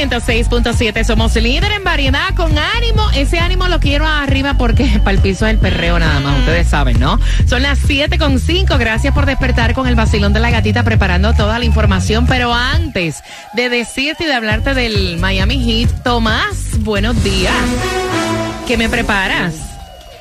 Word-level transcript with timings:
106.7 0.00 1.04
somos 1.04 1.36
líder 1.36 1.72
en 1.72 1.84
variedad 1.84 2.34
con 2.34 2.56
ánimo. 2.58 3.10
Ese 3.14 3.38
ánimo 3.38 3.68
lo 3.68 3.80
quiero 3.80 4.06
arriba 4.06 4.54
porque 4.54 4.86
para 5.04 5.10
el 5.10 5.18
piso 5.18 5.44
es 5.44 5.52
el 5.52 5.58
perreo 5.58 5.98
nada 5.98 6.20
más, 6.20 6.38
ustedes 6.38 6.68
saben, 6.68 6.98
¿no? 6.98 7.20
Son 7.46 7.60
las 7.60 7.86
7.5. 7.86 8.78
Gracias 8.78 9.12
por 9.12 9.26
despertar 9.26 9.74
con 9.74 9.86
el 9.86 9.96
vacilón 9.96 10.32
de 10.32 10.40
la 10.40 10.50
gatita 10.50 10.84
preparando 10.84 11.34
toda 11.34 11.58
la 11.58 11.66
información. 11.66 12.26
Pero 12.26 12.54
antes 12.54 13.22
de 13.52 13.68
decirte 13.68 14.24
y 14.24 14.26
de 14.26 14.32
hablarte 14.32 14.72
del 14.72 15.18
Miami 15.18 15.62
Heat, 15.62 16.02
Tomás, 16.02 16.78
buenos 16.78 17.22
días. 17.22 17.54
¿Qué 18.66 18.78
me 18.78 18.88
preparas? 18.88 19.69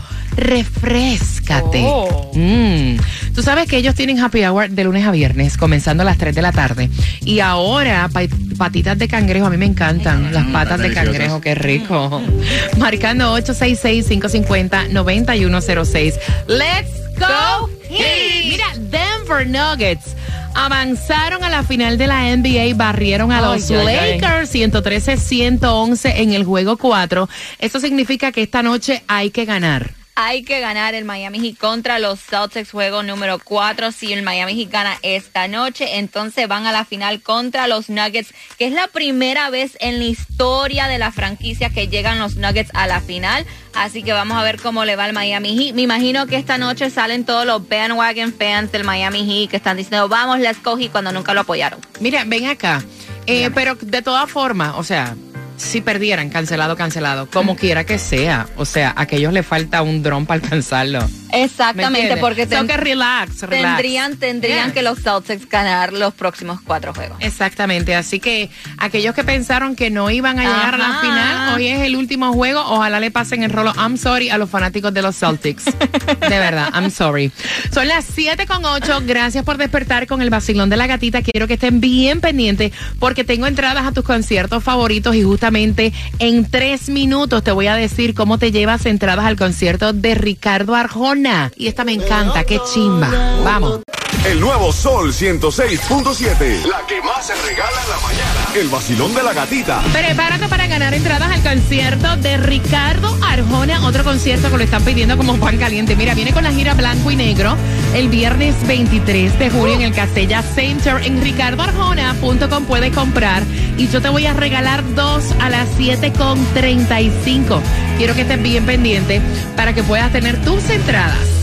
Oh. 1.85 2.31
Mm. 2.35 2.97
Tú 3.33 3.43
sabes 3.43 3.67
que 3.67 3.77
ellos 3.77 3.95
tienen 3.95 4.19
happy 4.19 4.43
hour 4.45 4.69
de 4.69 4.83
lunes 4.83 5.05
a 5.05 5.11
viernes, 5.11 5.57
comenzando 5.57 6.03
a 6.03 6.05
las 6.05 6.17
3 6.17 6.35
de 6.35 6.41
la 6.41 6.51
tarde. 6.51 6.89
Y 7.21 7.39
ahora, 7.39 8.09
pa- 8.11 8.21
patitas 8.57 8.97
de 8.97 9.07
cangrejo, 9.07 9.45
a 9.45 9.49
mí 9.49 9.57
me 9.57 9.65
encantan 9.65 10.33
las 10.33 10.45
patas 10.47 10.79
de 10.79 10.93
cangrejo, 10.93 11.39
qué 11.41 11.55
rico. 11.55 12.21
Marcando 12.77 13.37
866-550-9106. 13.39 16.13
Let's 16.47 16.91
go 17.17 17.69
Heat. 17.89 18.45
Mira, 18.45 18.65
Denver 18.77 19.47
Nuggets. 19.47 20.15
Avanzaron 20.55 21.43
a 21.43 21.49
la 21.49 21.63
final 21.63 21.97
de 21.97 22.07
la 22.07 22.35
NBA, 22.35 22.75
barrieron 22.75 23.31
a 23.31 23.41
los 23.41 23.69
ay. 23.71 24.17
Lakers 24.17 24.53
113-111 24.53 26.13
en 26.17 26.33
el 26.33 26.43
juego 26.43 26.77
4. 26.77 27.29
Esto 27.59 27.79
significa 27.79 28.31
que 28.31 28.41
esta 28.43 28.61
noche 28.63 29.03
hay 29.07 29.29
que 29.29 29.45
ganar. 29.45 29.91
Hay 30.21 30.43
que 30.43 30.59
ganar 30.59 30.95
el 30.95 31.05
Miami 31.05 31.39
Heat 31.39 31.57
contra 31.57 31.97
los 31.97 32.19
Celtics, 32.19 32.71
juego 32.71 33.03
número 33.03 33.39
4. 33.41 33.93
Si 33.93 34.11
el 34.11 34.21
Miami 34.21 34.53
Heat 34.53 34.69
gana 34.69 34.97
esta 35.01 35.47
noche, 35.47 35.97
entonces 35.97 36.45
van 36.49 36.65
a 36.65 36.73
la 36.73 36.83
final 36.83 37.21
contra 37.21 37.69
los 37.69 37.89
Nuggets, 37.89 38.33
que 38.57 38.67
es 38.67 38.73
la 38.73 38.89
primera 38.89 39.49
vez 39.49 39.77
en 39.79 39.97
la 39.97 40.03
historia 40.03 40.89
de 40.89 40.97
la 40.97 41.13
franquicia 41.13 41.69
que 41.69 41.87
llegan 41.87 42.19
los 42.19 42.35
Nuggets 42.35 42.69
a 42.73 42.85
la 42.85 42.99
final. 42.99 43.45
Así 43.73 44.03
que 44.03 44.11
vamos 44.11 44.37
a 44.37 44.43
ver 44.43 44.59
cómo 44.59 44.83
le 44.83 44.97
va 44.97 45.05
al 45.05 45.13
Miami 45.13 45.57
Heat. 45.57 45.73
Me 45.73 45.83
imagino 45.83 46.27
que 46.27 46.35
esta 46.35 46.57
noche 46.57 46.89
salen 46.89 47.23
todos 47.23 47.45
los 47.45 47.69
bandwagon 47.69 48.33
fans 48.33 48.73
del 48.73 48.83
Miami 48.83 49.25
Heat 49.25 49.51
que 49.51 49.55
están 49.55 49.77
diciendo, 49.77 50.09
vamos, 50.09 50.39
go 50.61 50.77
Heat, 50.77 50.91
cuando 50.91 51.13
nunca 51.13 51.33
lo 51.33 51.39
apoyaron. 51.39 51.79
Mira, 52.01 52.25
ven 52.25 52.47
acá. 52.47 52.83
Eh, 53.25 53.51
pero 53.55 53.75
de 53.75 54.01
todas 54.01 54.29
formas, 54.29 54.73
o 54.75 54.83
sea, 54.83 55.15
si 55.59 55.81
perdieran, 55.81 56.29
cancelado, 56.29 56.75
cancelado, 56.77 57.29
como 57.29 57.55
quiera 57.55 57.83
que 57.83 57.99
sea. 57.99 58.47
O 58.55 58.65
sea, 58.65 58.89
a 58.95 59.01
aquellos 59.01 59.33
le 59.33 59.43
falta 59.43 59.81
un 59.81 60.01
dron 60.01 60.25
para 60.25 60.41
alcanzarlo. 60.41 61.01
¿Me 61.31 61.43
Exactamente, 61.43 62.17
porque 62.17 62.43
So 62.45 62.49
ten- 62.49 62.67
que 62.67 62.77
relax, 62.77 63.41
relax. 63.43 63.75
tendrían, 63.75 64.15
tendrían 64.17 64.65
Yeah. 64.67 64.73
que 64.73 64.81
los 64.81 64.99
Celtics 65.03 65.47
ganar 65.47 65.93
los 65.93 66.13
próximos 66.15 66.59
cuatro 66.61 66.93
juegos. 66.93 67.17
Exactamente, 67.19 67.93
así 67.95 68.19
que 68.19 68.49
aquellos 68.79 69.13
que 69.13 69.23
pensaron 69.23 69.75
que 69.75 69.91
no 69.91 70.09
iban 70.09 70.39
a 70.39 70.43
llegar 70.43 70.73
a 70.75 70.77
la 70.77 70.99
final, 71.01 71.53
hoy 71.55 71.67
es 71.67 71.81
el 71.81 71.95
último 71.97 72.33
juego, 72.33 72.61
ojalá 72.61 72.99
le 72.99 73.11
pasen 73.11 73.43
el 73.43 73.51
rolo 73.51 73.73
I'm 73.77 73.97
sorry 73.97 74.29
a 74.29 74.37
los 74.39 74.49
fanáticos 74.49 74.91
de 74.93 75.01
los 75.03 75.17
Celtics. 75.17 75.65
De 76.19 76.39
verdad, 76.39 76.69
I'm 76.73 76.89
sorry. 76.89 77.31
Son 77.71 77.87
las 77.87 78.05
7 78.05 78.47
con 78.47 78.63
8, 78.65 79.01
gracias 79.05 79.43
por 79.43 79.57
despertar 79.57 80.07
con 80.07 80.21
el 80.21 80.29
vacilón 80.31 80.69
de 80.69 80.77
la 80.77 80.87
gatita, 80.87 81.21
quiero 81.21 81.47
que 81.47 81.55
estén 81.55 81.79
bien 81.81 82.21
pendientes 82.21 82.71
porque 82.97 83.23
tengo 83.23 83.45
entradas 83.45 83.85
a 83.85 83.91
tus 83.91 84.03
conciertos 84.03 84.63
favoritos 84.63 85.13
y 85.15 85.21
justamente 85.23 85.48
en 85.55 86.49
tres 86.49 86.89
minutos 86.89 87.43
te 87.43 87.51
voy 87.51 87.67
a 87.67 87.75
decir 87.75 88.13
cómo 88.13 88.37
te 88.37 88.51
llevas 88.51 88.85
entradas 88.85 89.25
al 89.25 89.35
concierto 89.35 89.93
de 89.93 90.15
Ricardo 90.15 90.75
Arjona. 90.75 91.51
Y 91.55 91.67
esta 91.67 91.83
me 91.83 91.93
encanta, 91.93 92.43
qué 92.43 92.59
chimba. 92.71 93.09
Vamos. 93.43 93.81
El 94.25 94.41
nuevo 94.41 94.73
Sol 94.73 95.13
106.7. 95.13 96.65
La 96.65 96.85
que 96.85 97.01
más 97.01 97.25
se 97.25 97.33
regala 97.35 97.81
en 97.81 97.89
la 97.89 97.99
mañana. 97.99 98.47
El 98.53 98.67
vacilón 98.67 99.15
de 99.15 99.23
la 99.23 99.33
gatita. 99.33 99.81
Prepárate 99.93 100.49
para 100.49 100.67
ganar 100.67 100.93
entradas 100.93 101.31
al 101.31 101.41
concierto 101.41 102.17
de 102.17 102.35
Ricardo 102.37 103.17
Arjona, 103.23 103.87
otro 103.87 104.03
concierto 104.03 104.51
que 104.51 104.57
lo 104.57 104.63
están 104.63 104.83
pidiendo 104.83 105.15
como 105.15 105.37
pan 105.37 105.57
caliente. 105.57 105.95
Mira, 105.95 106.15
viene 106.15 106.33
con 106.33 106.43
la 106.43 106.51
gira 106.51 106.73
blanco 106.73 107.09
y 107.11 107.15
negro 107.15 107.55
el 107.93 108.09
viernes 108.09 108.55
23 108.67 109.39
de 109.39 109.49
julio 109.49 109.75
en 109.75 109.81
el 109.83 109.93
Castella 109.93 110.41
Center. 110.41 111.01
En 111.01 111.21
ricardoarjona.com 111.21 112.65
puedes 112.65 112.93
comprar 112.93 113.43
y 113.77 113.87
yo 113.87 114.01
te 114.01 114.09
voy 114.09 114.25
a 114.25 114.33
regalar 114.33 114.83
dos 114.95 115.23
a 115.39 115.49
las 115.49 115.69
7.35. 115.79 117.61
Quiero 117.97 118.13
que 118.15 118.21
estés 118.21 118.41
bien 118.41 118.65
pendiente 118.65 119.21
para 119.55 119.73
que 119.73 119.81
puedas 119.81 120.11
tener 120.11 120.41
tus 120.43 120.69
entradas. 120.69 121.38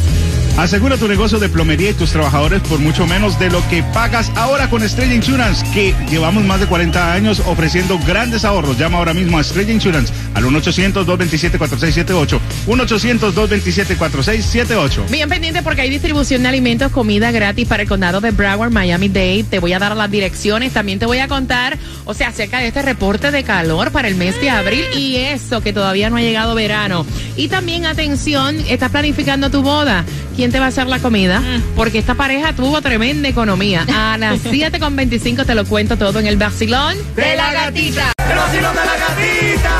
Asegura 0.56 0.96
tu 0.96 1.06
negocio 1.06 1.38
de 1.38 1.50
plomería 1.50 1.90
y 1.90 1.94
tus 1.94 2.12
trabajadores 2.12 2.62
por 2.62 2.78
mucho 2.78 3.06
menos 3.06 3.38
de 3.38 3.50
lo 3.50 3.60
que 3.68 3.82
pagas 3.82 4.32
ahora 4.36 4.70
con 4.70 4.82
Estrella 4.82 5.12
Insurance, 5.12 5.62
que 5.74 5.94
llevamos 6.08 6.44
más 6.44 6.60
de 6.60 6.66
40 6.66 7.12
años 7.12 7.42
ofreciendo 7.44 7.98
grandes 8.06 8.42
ahorros. 8.42 8.78
Llama 8.78 8.96
ahora 8.96 9.12
mismo 9.12 9.36
a 9.36 9.42
Estrella 9.42 9.70
Insurance 9.70 10.10
al 10.32 10.44
1-800-227-4678. 10.44 12.40
1-800-227-4678. 12.68 15.10
Bien 15.10 15.28
pendiente 15.28 15.62
porque 15.62 15.82
hay 15.82 15.90
distribución 15.90 16.42
de 16.42 16.48
alimentos, 16.48 16.90
comida 16.90 17.30
gratis 17.32 17.68
para 17.68 17.82
el 17.82 17.88
condado 17.88 18.22
de 18.22 18.30
Broward, 18.30 18.72
Miami 18.72 19.10
Dade. 19.10 19.44
Te 19.44 19.58
voy 19.58 19.74
a 19.74 19.78
dar 19.78 19.94
las 19.94 20.10
direcciones. 20.10 20.72
También 20.72 20.98
te 20.98 21.04
voy 21.04 21.18
a 21.18 21.28
contar, 21.28 21.76
o 22.06 22.14
sea, 22.14 22.28
acerca 22.28 22.60
de 22.60 22.68
este 22.68 22.80
reporte 22.80 23.30
de 23.30 23.44
calor 23.44 23.90
para 23.90 24.08
el 24.08 24.14
mes 24.14 24.40
de 24.40 24.48
abril 24.48 24.86
y 24.96 25.16
eso 25.16 25.60
que 25.60 25.74
todavía 25.74 26.08
no 26.08 26.16
ha 26.16 26.22
llegado 26.22 26.54
verano. 26.54 27.04
Y 27.36 27.48
también, 27.48 27.84
atención, 27.84 28.56
estás 28.68 28.90
planificando 28.90 29.50
tu 29.50 29.60
boda. 29.60 30.06
¿Quién 30.34 30.45
va 30.58 30.66
a 30.66 30.68
hacer 30.68 30.86
la 30.86 30.98
comida? 30.98 31.42
Porque 31.74 31.98
esta 31.98 32.14
pareja 32.14 32.52
tuvo 32.52 32.80
tremenda 32.82 33.28
economía. 33.28 33.84
A 33.92 34.16
las 34.18 34.42
7.25 34.44 35.44
te 35.44 35.54
lo 35.54 35.64
cuento 35.64 35.96
todo 35.96 36.18
en 36.20 36.26
el 36.26 36.36
vacilón. 36.36 36.96
De 37.14 37.36
la 37.36 37.52
gatita. 37.52 38.12
El 38.30 38.36
vacilón 38.36 38.74
de 38.74 38.80
la 38.84 38.96
gatita. 38.96 39.72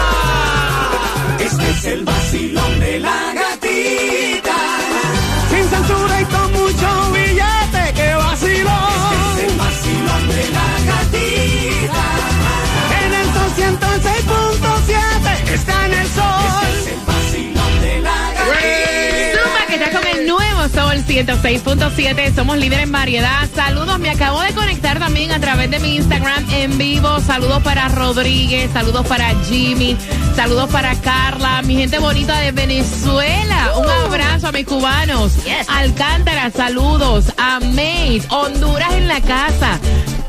Este 1.39 1.71
es 1.71 1.85
el 1.85 2.05
vacilón 2.05 2.81
de 2.81 2.99
la 3.01 3.11
gatita. 3.11 3.36
106.7. 21.17 22.35
Somos 22.35 22.59
líderes 22.59 22.85
en 22.85 22.93
variedad. 22.93 23.49
Saludos, 23.55 23.99
me 23.99 24.11
acabo 24.11 24.39
de 24.43 24.53
conectar 24.53 24.99
también 24.99 25.33
a 25.33 25.41
través 25.41 25.71
de 25.71 25.79
mi 25.79 25.97
Instagram 25.97 26.45
en 26.51 26.77
vivo. 26.77 27.21
Saludos 27.21 27.63
para 27.63 27.89
Rodríguez, 27.89 28.71
saludos 28.71 29.07
para 29.07 29.31
Jimmy, 29.47 29.97
saludos 30.35 30.69
para 30.69 30.95
Carla, 30.97 31.63
mi 31.63 31.77
gente 31.77 31.99
bonita 32.01 32.39
de 32.41 32.53
Venezuela. 32.53 33.79
Un 33.79 33.89
abrazo 33.89 34.49
a 34.49 34.53
mis 34.53 34.67
cubanos. 34.67 35.43
Yes. 35.45 35.67
Alcántara, 35.69 36.51
saludos. 36.51 37.33
A 37.39 37.61
Mace, 37.61 38.27
Honduras 38.29 38.93
en 38.93 39.09
la 39.09 39.23
casa. 39.23 39.81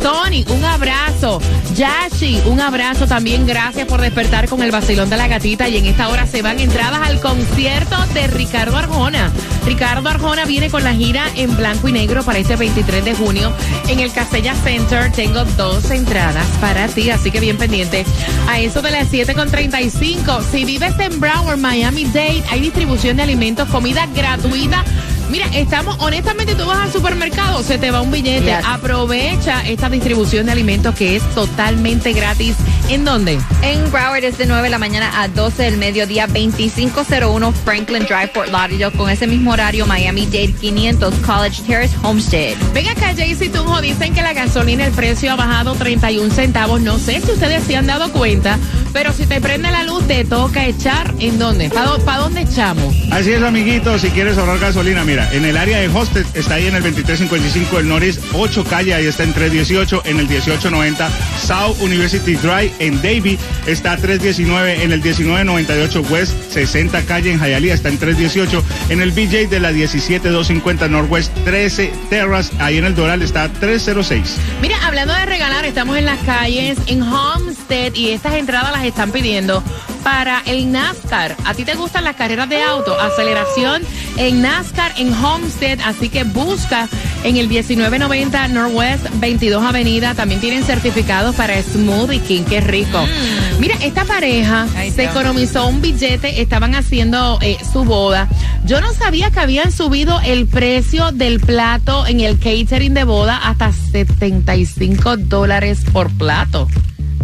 Tony, 0.07 0.45
un 0.47 0.63
abrazo. 0.63 1.41
Yashi, 1.75 2.39
un 2.45 2.61
abrazo 2.61 3.07
también. 3.07 3.45
Gracias 3.45 3.85
por 3.87 3.99
despertar 3.99 4.47
con 4.47 4.63
el 4.63 4.71
vacilón 4.71 5.09
de 5.09 5.17
la 5.17 5.27
gatita. 5.27 5.67
Y 5.67 5.75
en 5.75 5.85
esta 5.85 6.07
hora 6.07 6.25
se 6.25 6.41
van 6.41 6.61
entradas 6.61 7.05
al 7.05 7.19
concierto 7.19 7.97
de 8.13 8.27
Ricardo 8.27 8.77
Arjona. 8.77 9.33
Ricardo 9.65 10.07
Arjona 10.07 10.45
viene 10.45 10.69
con 10.69 10.85
la 10.85 10.93
gira 10.93 11.25
en 11.35 11.57
blanco 11.57 11.89
y 11.89 11.91
negro 11.91 12.23
para 12.23 12.39
este 12.39 12.55
23 12.55 13.03
de 13.03 13.15
junio 13.15 13.51
en 13.89 13.99
el 13.99 14.13
Casella 14.13 14.55
Center. 14.55 15.11
Tengo 15.11 15.43
dos 15.43 15.91
entradas 15.91 16.47
para 16.61 16.87
ti, 16.87 17.09
así 17.09 17.29
que 17.29 17.41
bien 17.41 17.57
pendiente. 17.57 18.05
A 18.47 18.61
eso 18.61 18.81
de 18.81 18.91
las 18.91 19.11
7.35. 19.11 20.41
Si 20.49 20.63
vives 20.63 20.97
en 20.99 21.19
Broward, 21.19 21.57
Miami 21.57 22.05
Dade, 22.05 22.45
hay 22.49 22.61
distribución 22.61 23.17
de 23.17 23.23
alimentos, 23.23 23.67
comida 23.67 24.07
gratuita 24.15 24.85
Mira, 25.29 25.47
estamos, 25.53 25.97
honestamente, 25.99 26.55
tú 26.55 26.65
vas 26.65 26.79
al 26.79 26.91
supermercado, 26.91 27.61
se 27.61 27.77
te 27.77 27.91
va 27.91 28.01
un 28.01 28.11
billete. 28.11 28.53
Aprovecha 28.53 29.67
esta 29.67 29.89
distribución 29.89 30.45
de 30.45 30.53
alimentos 30.53 30.95
que 30.95 31.17
es 31.17 31.23
totalmente 31.35 32.13
gratis. 32.13 32.55
¿En 32.89 33.03
dónde? 33.03 33.37
En 33.63 33.91
Broward 33.91 34.23
es 34.23 34.37
de 34.37 34.45
9 34.45 34.63
de 34.63 34.69
la 34.69 34.77
mañana 34.77 35.21
a 35.21 35.27
12 35.27 35.63
del 35.63 35.77
mediodía, 35.77 36.25
2501 36.25 37.51
Franklin 37.51 38.03
Drive, 38.03 38.31
Fort 38.33 38.49
Lauderdale. 38.49 38.95
Con 38.95 39.09
ese 39.09 39.27
mismo 39.27 39.51
horario, 39.51 39.85
Miami 39.85 40.25
Dade 40.25 40.53
500 40.53 41.13
College 41.15 41.63
Terrace, 41.63 41.95
Homestead. 42.01 42.55
Venga 42.73 42.91
acá, 42.91 43.13
Jaycee 43.13 43.49
Tunjo, 43.49 43.81
dicen 43.81 44.13
que 44.13 44.21
la 44.21 44.31
gasolina, 44.31 44.85
el 44.85 44.93
precio 44.93 45.33
ha 45.33 45.35
bajado 45.35 45.75
31 45.75 46.33
centavos. 46.33 46.79
No 46.79 46.97
sé 46.97 47.19
si 47.19 47.31
ustedes 47.31 47.65
se 47.65 47.75
han 47.75 47.87
dado 47.87 48.09
cuenta, 48.13 48.57
pero 48.93 49.11
si 49.11 49.25
te 49.25 49.41
prende 49.41 49.69
la 49.69 49.83
luz, 49.83 50.07
te 50.07 50.23
toca 50.23 50.65
echar. 50.65 51.13
¿En 51.19 51.39
dónde? 51.39 51.69
¿Para 51.69 52.19
dónde 52.19 52.41
echamos? 52.41 52.95
Así 53.11 53.33
es, 53.33 53.41
amiguito, 53.41 53.99
si 53.99 54.09
quieres 54.11 54.37
ahorrar 54.37 54.59
gasolina, 54.59 55.03
mira 55.03 55.29
en 55.33 55.43
el 55.43 55.57
área 55.57 55.79
de 55.79 55.89
Hosted 55.89 56.25
está 56.33 56.55
ahí 56.55 56.67
en 56.67 56.75
el 56.75 56.83
2355 56.83 57.77
del 57.77 57.89
Norris, 57.89 58.19
8 58.33 58.63
calle, 58.63 58.93
ahí 58.93 59.05
está 59.05 59.23
en 59.23 59.33
318, 59.33 60.03
en 60.05 60.19
el 60.19 60.27
1890 60.27 61.09
South 61.47 61.79
University 61.79 62.35
Drive 62.35 62.73
en 62.79 62.97
Davie 62.97 63.39
está 63.67 63.95
319, 63.95 64.83
en 64.83 64.91
el 64.91 65.01
1998 65.01 66.01
West 66.09 66.33
60 66.51 67.01
calle 67.03 67.31
en 67.31 67.39
Hialeah 67.39 67.73
está 67.73 67.87
en 67.87 67.97
318, 67.97 68.61
en 68.89 69.01
el 69.01 69.11
BJ 69.11 69.47
de 69.47 69.61
la 69.61 69.71
17250 69.71 70.89
Northwest 70.89 71.33
13 71.45 71.93
Terrace, 72.09 72.53
ahí 72.59 72.77
en 72.77 72.83
el 72.83 72.95
Doral 72.95 73.21
está 73.21 73.47
306. 73.47 74.35
Mira, 74.61 74.75
hablando 74.85 75.13
de 75.13 75.25
regalar, 75.25 75.63
estamos 75.63 75.97
en 75.97 76.03
las 76.03 76.19
calles 76.23 76.77
en 76.87 77.01
Homestead 77.01 77.93
y 77.95 78.09
estas 78.09 78.33
entradas 78.33 78.73
las 78.73 78.83
están 78.83 79.11
pidiendo 79.13 79.63
para 80.07 80.41
el 80.45 80.71
NASCAR. 80.71 81.35
¿A 81.43 81.53
ti 81.53 81.65
te 81.65 81.75
gustan 81.75 82.05
las 82.05 82.15
carreras 82.15 82.47
de 82.47 82.63
auto? 82.63 82.97
Aceleración 82.97 83.81
en 84.15 84.41
NASCAR 84.41 84.93
en 84.95 85.13
Homestead, 85.13 85.81
así 85.83 86.07
que 86.07 86.23
busca 86.23 86.87
en 87.25 87.35
el 87.35 87.49
1990 87.49 88.47
Northwest 88.47 89.05
22 89.15 89.61
Avenida. 89.61 90.15
También 90.15 90.39
tienen 90.39 90.63
certificados 90.63 91.35
para 91.35 91.61
Smoothie 91.61 92.21
King, 92.21 92.43
qué 92.47 92.61
rico. 92.61 93.01
Mm. 93.01 93.59
Mira, 93.59 93.75
esta 93.81 94.05
pareja 94.05 94.65
se 94.95 95.03
economizó 95.03 95.67
un 95.67 95.81
billete, 95.81 96.41
estaban 96.41 96.73
haciendo 96.73 97.37
eh, 97.41 97.57
su 97.73 97.83
boda. 97.83 98.29
Yo 98.63 98.79
no 98.79 98.93
sabía 98.93 99.29
que 99.29 99.41
habían 99.41 99.73
subido 99.73 100.21
el 100.21 100.47
precio 100.47 101.11
del 101.11 101.41
plato 101.41 102.07
en 102.07 102.21
el 102.21 102.39
catering 102.39 102.93
de 102.93 103.03
boda 103.03 103.35
hasta 103.35 103.73
75 103.73 105.17
dólares 105.17 105.81
por 105.91 106.09
plato. 106.11 106.69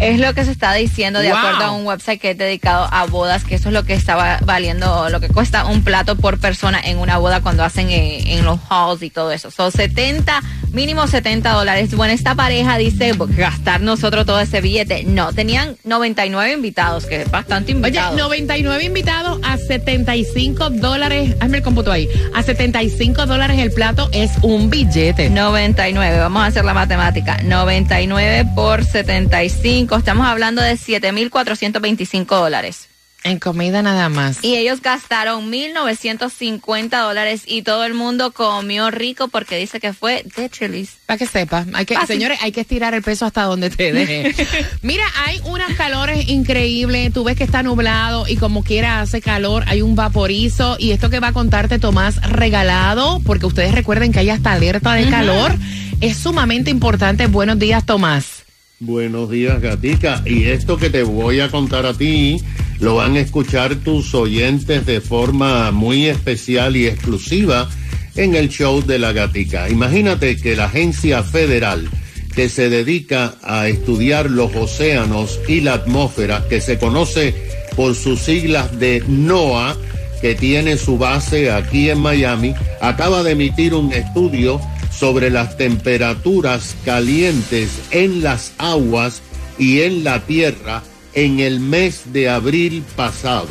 Es 0.03 0.19
lo 0.19 0.33
que 0.33 0.43
se 0.43 0.51
está 0.51 0.73
diciendo 0.73 1.19
de 1.19 1.31
acuerdo 1.31 1.63
a 1.63 1.71
un 1.71 1.85
website 1.85 2.19
que 2.19 2.31
es 2.31 2.37
dedicado 2.37 2.87
a 2.91 3.05
bodas, 3.05 3.43
que 3.43 3.55
eso 3.55 3.69
es 3.69 3.73
lo 3.73 3.83
que 3.83 3.93
estaba 3.93 4.39
valiendo, 4.43 5.09
lo 5.09 5.19
que 5.19 5.29
cuesta 5.29 5.65
un 5.65 5.83
plato 5.83 6.17
por 6.17 6.39
persona 6.39 6.79
en 6.79 6.97
una 6.97 7.17
boda 7.17 7.41
cuando 7.41 7.63
hacen 7.63 7.89
eh, 7.89 8.33
en, 8.33 8.43
los 8.43 8.59
halls 8.69 9.01
y 9.01 9.09
todo 9.09 9.31
eso. 9.31 9.49
Son 9.49 9.71
70, 9.71 10.41
mínimo 10.73 11.07
70 11.07 11.51
dólares. 11.51 11.95
Bueno, 11.95 12.13
esta 12.13 12.35
pareja 12.35 12.77
dice 12.77 13.13
gastar 13.37 13.81
nosotros 13.81 14.25
todo 14.25 14.39
ese 14.39 14.59
billete. 14.59 15.03
No, 15.05 15.31
tenían 15.31 15.77
99 15.83 16.51
invitados, 16.51 17.05
que 17.05 17.21
es 17.21 17.31
bastante 17.31 17.71
invitados. 17.71 18.13
Oye, 18.13 18.23
99 18.23 18.83
invitados 18.83 19.39
a 19.43 19.57
75 19.57 20.71
dólares. 20.71 21.35
Hazme 21.39 21.57
el 21.57 21.63
cómputo 21.63 21.91
ahí. 21.91 22.09
A 22.33 22.43
75 22.43 23.25
dólares 23.25 23.59
el 23.59 23.71
plato 23.71 24.09
es 24.11 24.31
un 24.41 24.69
billete. 24.69 25.29
99, 25.29 26.19
vamos 26.19 26.43
a 26.43 26.47
hacer 26.47 26.65
la 26.65 26.73
matemática. 26.73 27.37
99 27.43 28.49
por 28.55 28.83
75 28.83 29.95
estamos 29.95 30.27
hablando 30.27 30.61
de 30.61 30.73
7.425 30.73 32.25
dólares. 32.25 32.89
En 33.25 33.39
comida 33.39 33.81
nada 33.81 34.09
más. 34.09 34.43
Y 34.43 34.57
ellos 34.57 34.81
gastaron 34.81 35.49
1.950 35.49 37.01
dólares 37.01 37.43
y 37.45 37.61
todo 37.61 37.85
el 37.85 37.93
mundo 37.93 38.31
comió 38.31 38.91
rico 38.91 39.29
porque 39.29 39.57
dice 39.57 39.79
que 39.79 39.93
fue 39.93 40.25
de 40.35 40.49
chilis. 40.49 40.97
Para 41.05 41.17
que 41.17 41.25
sepa, 41.25 41.65
hay 41.73 41.85
que, 41.85 41.95
señores, 42.05 42.39
hay 42.41 42.51
que 42.51 42.61
estirar 42.61 42.93
el 42.93 43.01
peso 43.01 43.25
hasta 43.25 43.43
donde 43.43 43.69
te 43.69 43.93
deje. 43.93 44.35
Mira, 44.81 45.05
hay 45.25 45.39
unas 45.45 45.73
calores 45.75 46.27
increíbles, 46.27 47.13
tú 47.13 47.23
ves 47.23 47.37
que 47.37 47.45
está 47.45 47.63
nublado 47.63 48.27
y 48.27 48.35
como 48.35 48.61
quiera 48.61 48.99
hace 48.99 49.21
calor, 49.21 49.63
hay 49.67 49.81
un 49.81 49.95
vaporizo 49.95 50.75
y 50.77 50.91
esto 50.91 51.09
que 51.09 51.21
va 51.21 51.29
a 51.29 51.33
contarte 51.33 51.79
Tomás 51.79 52.21
regalado, 52.29 53.21
porque 53.25 53.45
ustedes 53.45 53.73
recuerden 53.73 54.11
que 54.11 54.19
hay 54.19 54.31
hasta 54.31 54.51
alerta 54.51 54.95
de 54.95 55.09
calor, 55.09 55.55
es 56.01 56.17
sumamente 56.17 56.71
importante. 56.71 57.27
Buenos 57.27 57.57
días, 57.57 57.85
Tomás. 57.85 58.43
Buenos 58.79 59.29
días, 59.29 59.61
Gatica. 59.61 60.21
Y 60.25 60.43
esto 60.45 60.75
que 60.75 60.89
te 60.89 61.03
voy 61.03 61.39
a 61.39 61.49
contar 61.49 61.85
a 61.85 61.93
ti 61.93 62.43
lo 62.79 62.95
van 62.95 63.15
a 63.15 63.21
escuchar 63.21 63.75
tus 63.75 64.13
oyentes 64.13 64.85
de 64.85 65.01
forma 65.01 65.71
muy 65.71 66.07
especial 66.07 66.75
y 66.75 66.87
exclusiva 66.87 67.69
en 68.15 68.35
el 68.35 68.49
show 68.49 68.83
de 68.83 68.99
la 68.99 69.11
Gatica. 69.13 69.69
Imagínate 69.69 70.37
que 70.37 70.55
la 70.55 70.65
agencia 70.65 71.23
federal 71.23 71.89
que 72.35 72.49
se 72.49 72.69
dedica 72.69 73.35
a 73.43 73.67
estudiar 73.67 74.29
los 74.29 74.55
océanos 74.55 75.39
y 75.47 75.61
la 75.61 75.73
atmósfera, 75.73 76.45
que 76.49 76.61
se 76.61 76.79
conoce 76.79 77.33
por 77.75 77.95
sus 77.95 78.19
siglas 78.19 78.79
de 78.79 79.03
NOAA, 79.07 79.75
que 80.21 80.35
tiene 80.35 80.77
su 80.77 80.97
base 80.97 81.51
aquí 81.51 81.89
en 81.89 81.99
Miami, 81.99 82.53
acaba 82.81 83.23
de 83.23 83.31
emitir 83.31 83.73
un 83.73 83.91
estudio 83.93 84.59
sobre 84.91 85.29
las 85.29 85.57
temperaturas 85.57 86.75
calientes 86.85 87.69
en 87.91 88.23
las 88.23 88.53
aguas 88.57 89.21
y 89.57 89.81
en 89.81 90.03
la 90.03 90.21
tierra 90.21 90.81
en 91.13 91.39
el 91.39 91.59
mes 91.59 92.13
de 92.13 92.29
abril 92.29 92.83
pasado. 92.95 93.49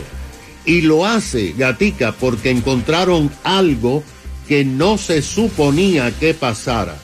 Y 0.64 0.82
lo 0.82 1.06
hace, 1.06 1.54
Gatica, 1.56 2.12
porque 2.12 2.50
encontraron 2.50 3.30
algo 3.42 4.04
que 4.46 4.64
no 4.64 4.98
se 4.98 5.22
suponía 5.22 6.12
que 6.18 6.34
pasara. 6.34 6.96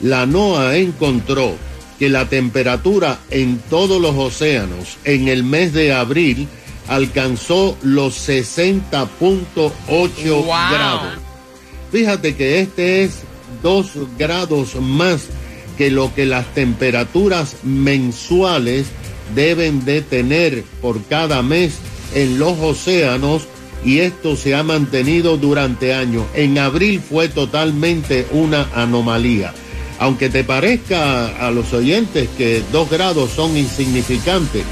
La 0.00 0.26
NOAA 0.26 0.76
encontró 0.76 1.54
que 1.98 2.08
la 2.08 2.28
temperatura 2.28 3.18
en 3.30 3.58
todos 3.68 4.00
los 4.00 4.16
océanos 4.16 4.96
en 5.04 5.26
el 5.28 5.44
mes 5.44 5.72
de 5.72 5.92
abril 5.92 6.48
alcanzó 6.88 7.76
los 7.82 8.28
60.8 8.28 10.46
grados. 10.46 11.18
Fíjate 11.92 12.36
que 12.36 12.60
este 12.60 13.04
es 13.04 13.22
dos 13.62 13.90
grados 14.18 14.76
más 14.76 15.22
que 15.76 15.90
lo 15.90 16.14
que 16.14 16.26
las 16.26 16.46
temperaturas 16.54 17.56
mensuales 17.62 18.86
deben 19.34 19.84
de 19.84 20.02
tener 20.02 20.64
por 20.80 21.02
cada 21.04 21.42
mes 21.42 21.74
en 22.14 22.38
los 22.38 22.58
océanos 22.58 23.42
y 23.84 24.00
esto 24.00 24.36
se 24.36 24.54
ha 24.54 24.62
mantenido 24.62 25.36
durante 25.36 25.94
años. 25.94 26.24
En 26.34 26.58
abril 26.58 27.00
fue 27.00 27.28
totalmente 27.28 28.26
una 28.32 28.68
anomalía. 28.74 29.54
Aunque 29.98 30.28
te 30.28 30.44
parezca 30.44 31.46
a 31.46 31.50
los 31.50 31.72
oyentes 31.72 32.28
que 32.36 32.62
dos 32.72 32.90
grados 32.90 33.30
son 33.30 33.56
insignificantes, 33.56 34.64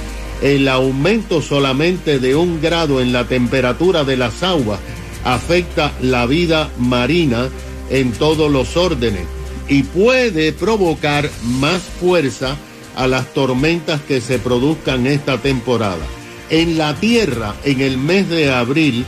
el 0.42 0.68
aumento 0.68 1.42
solamente 1.42 2.18
de 2.18 2.34
un 2.36 2.60
grado 2.60 3.00
en 3.00 3.12
la 3.12 3.24
temperatura 3.24 4.04
de 4.04 4.16
las 4.16 4.42
aguas 4.42 4.80
afecta 5.24 5.92
la 6.00 6.26
vida 6.26 6.70
marina 6.78 7.48
en 7.90 8.12
todos 8.12 8.50
los 8.50 8.76
órdenes 8.76 9.26
y 9.68 9.82
puede 9.82 10.52
provocar 10.52 11.28
más 11.42 11.82
fuerza 11.82 12.56
a 12.98 13.06
las 13.06 13.32
tormentas 13.32 14.02
que 14.02 14.20
se 14.20 14.38
produzcan 14.40 15.06
esta 15.06 15.38
temporada. 15.38 16.04
En 16.50 16.76
la 16.76 16.94
Tierra, 16.94 17.54
en 17.64 17.80
el 17.80 17.96
mes 17.96 18.28
de 18.28 18.52
abril, 18.52 19.06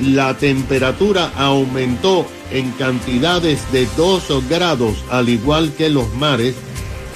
la 0.00 0.38
temperatura 0.38 1.32
aumentó 1.36 2.26
en 2.52 2.70
cantidades 2.72 3.60
de 3.72 3.88
2 3.96 4.48
grados, 4.48 4.96
al 5.10 5.28
igual 5.28 5.72
que 5.76 5.90
los 5.90 6.14
mares, 6.14 6.54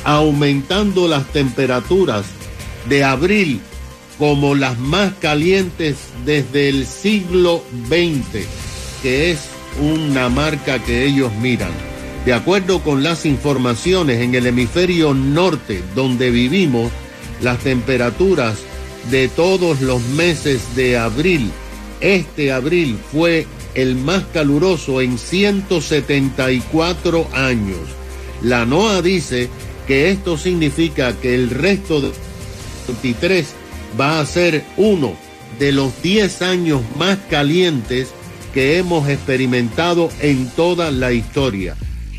aumentando 0.04 1.06
las 1.06 1.26
temperaturas 1.32 2.26
de 2.88 3.04
abril 3.04 3.60
como 4.18 4.54
las 4.54 4.78
más 4.78 5.12
calientes 5.20 5.96
desde 6.24 6.68
el 6.68 6.86
siglo 6.86 7.62
XX, 7.88 8.46
que 9.02 9.30
es 9.30 9.38
una 9.80 10.28
marca 10.28 10.82
que 10.82 11.04
ellos 11.04 11.32
miran. 11.40 11.85
De 12.26 12.34
acuerdo 12.34 12.82
con 12.82 13.02
las 13.04 13.24
informaciones 13.24 14.20
en 14.20 14.34
el 14.34 14.48
hemisferio 14.48 15.14
norte 15.14 15.80
donde 15.94 16.32
vivimos, 16.32 16.90
las 17.40 17.60
temperaturas 17.60 18.58
de 19.12 19.28
todos 19.28 19.80
los 19.80 20.02
meses 20.08 20.74
de 20.74 20.98
abril, 20.98 21.52
este 22.00 22.50
abril 22.50 22.98
fue 23.12 23.46
el 23.76 23.94
más 23.94 24.24
caluroso 24.34 25.00
en 25.00 25.18
174 25.18 27.28
años. 27.32 27.78
La 28.42 28.66
NOAA 28.66 29.02
dice 29.02 29.48
que 29.86 30.10
esto 30.10 30.36
significa 30.36 31.12
que 31.12 31.32
el 31.32 31.48
resto 31.48 32.00
de 32.00 32.10
23 32.88 33.46
va 34.00 34.18
a 34.18 34.26
ser 34.26 34.64
uno 34.76 35.14
de 35.60 35.70
los 35.70 36.02
10 36.02 36.42
años 36.42 36.82
más 36.98 37.18
calientes 37.30 38.08
que 38.52 38.78
hemos 38.78 39.08
experimentado 39.08 40.08
en 40.20 40.50
toda 40.50 40.90
la 40.90 41.12
historia. 41.12 41.76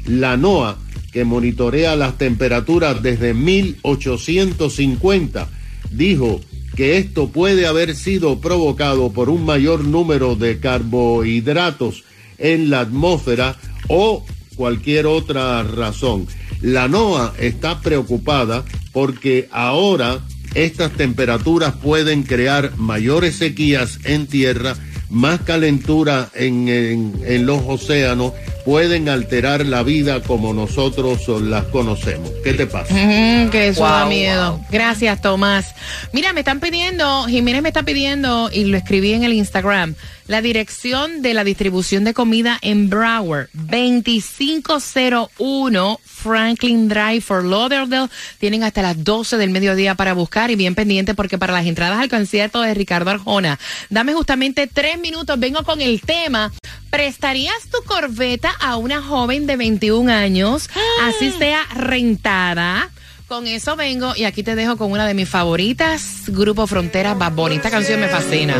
La 0.07 0.37
NOAA, 0.37 0.77
que 1.11 1.25
monitorea 1.25 1.95
las 1.95 2.17
temperaturas 2.17 3.01
desde 3.03 3.33
1850, 3.33 5.49
dijo 5.91 6.41
que 6.75 6.97
esto 6.97 7.29
puede 7.29 7.65
haber 7.65 7.95
sido 7.95 8.39
provocado 8.39 9.11
por 9.11 9.29
un 9.29 9.45
mayor 9.45 9.83
número 9.83 10.35
de 10.35 10.59
carbohidratos 10.59 12.03
en 12.37 12.69
la 12.69 12.81
atmósfera 12.81 13.55
o 13.87 14.23
cualquier 14.55 15.07
otra 15.07 15.63
razón. 15.63 16.27
La 16.61 16.87
NOAA 16.87 17.33
está 17.39 17.81
preocupada 17.81 18.63
porque 18.91 19.47
ahora 19.51 20.19
estas 20.55 20.91
temperaturas 20.93 21.75
pueden 21.75 22.23
crear 22.23 22.75
mayores 22.77 23.35
sequías 23.37 23.99
en 24.05 24.27
tierra, 24.27 24.75
más 25.09 25.41
calentura 25.41 26.29
en, 26.35 26.67
en- 26.67 27.13
en 27.25 27.45
los 27.45 27.61
océanos, 27.67 28.33
pueden 28.67 29.07
alterar 29.07 29.65
la 29.65 29.81
vida 29.81 30.19
como 30.21 30.53
nosotros 30.53 31.25
las 31.41 31.63
conocemos. 31.67 32.29
¿Qué 32.43 32.51
te 32.51 32.67
pasa? 32.67 32.93
Mm, 32.93 33.49
que 33.49 33.69
eso 33.69 33.79
Wow, 33.79 33.89
da 33.89 34.05
miedo. 34.07 34.51
wow. 34.57 34.65
Gracias, 34.69 35.21
Tomás. 35.21 35.73
Mira, 36.11 36.33
me 36.33 36.41
están 36.41 36.59
pidiendo, 36.59 37.23
Jiménez 37.27 37.61
me 37.61 37.69
está 37.69 37.83
pidiendo, 37.83 38.49
y 38.51 38.65
lo 38.65 38.75
escribí 38.77 39.13
en 39.13 39.23
el 39.23 39.31
Instagram, 39.31 39.95
la 40.27 40.41
dirección 40.41 41.21
de 41.21 41.33
la 41.33 41.43
distribución 41.43 42.03
de 42.03 42.13
comida 42.13 42.59
en 42.61 42.89
Broward, 42.89 43.49
2501 43.53 45.99
Franklin 46.03 46.89
Drive 46.89 47.21
for 47.21 47.45
Lauderdale. 47.45 48.09
Tienen 48.37 48.63
hasta 48.63 48.81
las 48.81 49.03
12 49.03 49.37
del 49.37 49.51
mediodía 49.51 49.95
para 49.95 50.13
buscar 50.13 50.51
y 50.51 50.55
bien 50.55 50.75
pendiente 50.75 51.15
porque 51.15 51.37
para 51.37 51.53
las 51.53 51.65
entradas 51.65 51.99
al 51.99 52.09
concierto 52.09 52.61
de 52.61 52.73
Ricardo 52.73 53.09
Arjona, 53.09 53.57
dame 53.89 54.13
justamente 54.13 54.67
tres 54.67 54.99
minutos, 54.99 55.39
vengo 55.39 55.63
con 55.63 55.79
el 55.81 56.01
tema. 56.01 56.51
¿Prestarías 56.89 57.67
tu 57.71 57.81
corbeta 57.85 58.51
a 58.59 58.75
una 58.77 59.01
joven 59.01 59.47
de 59.47 59.57
21 59.57 60.11
años, 60.11 60.69
así 61.03 61.31
sea 61.31 61.63
rentada? 61.75 62.89
Con 63.27 63.45
eso 63.45 63.75
vengo 63.75 64.15
y 64.15 64.23
aquí 64.23 64.41
te 64.41 64.55
dejo 64.55 64.77
con 64.77 64.89
una 64.91 65.05
de 65.05 65.13
mis 65.13 65.27
favoritas, 65.27 66.23
Grupo 66.27 66.65
Fronteras 66.65 67.17
Bad 67.17 67.33
Bunny. 67.33 67.57
Esta 67.57 67.69
canción 67.69 67.99
me 67.99 68.07
fascina. 68.07 68.55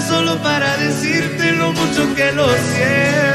Solo 0.00 0.36
para 0.42 0.76
decirte 0.78 1.52
lo 1.52 1.72
mucho 1.72 2.14
que 2.14 2.32
lo 2.32 2.48
siento. 2.48 3.31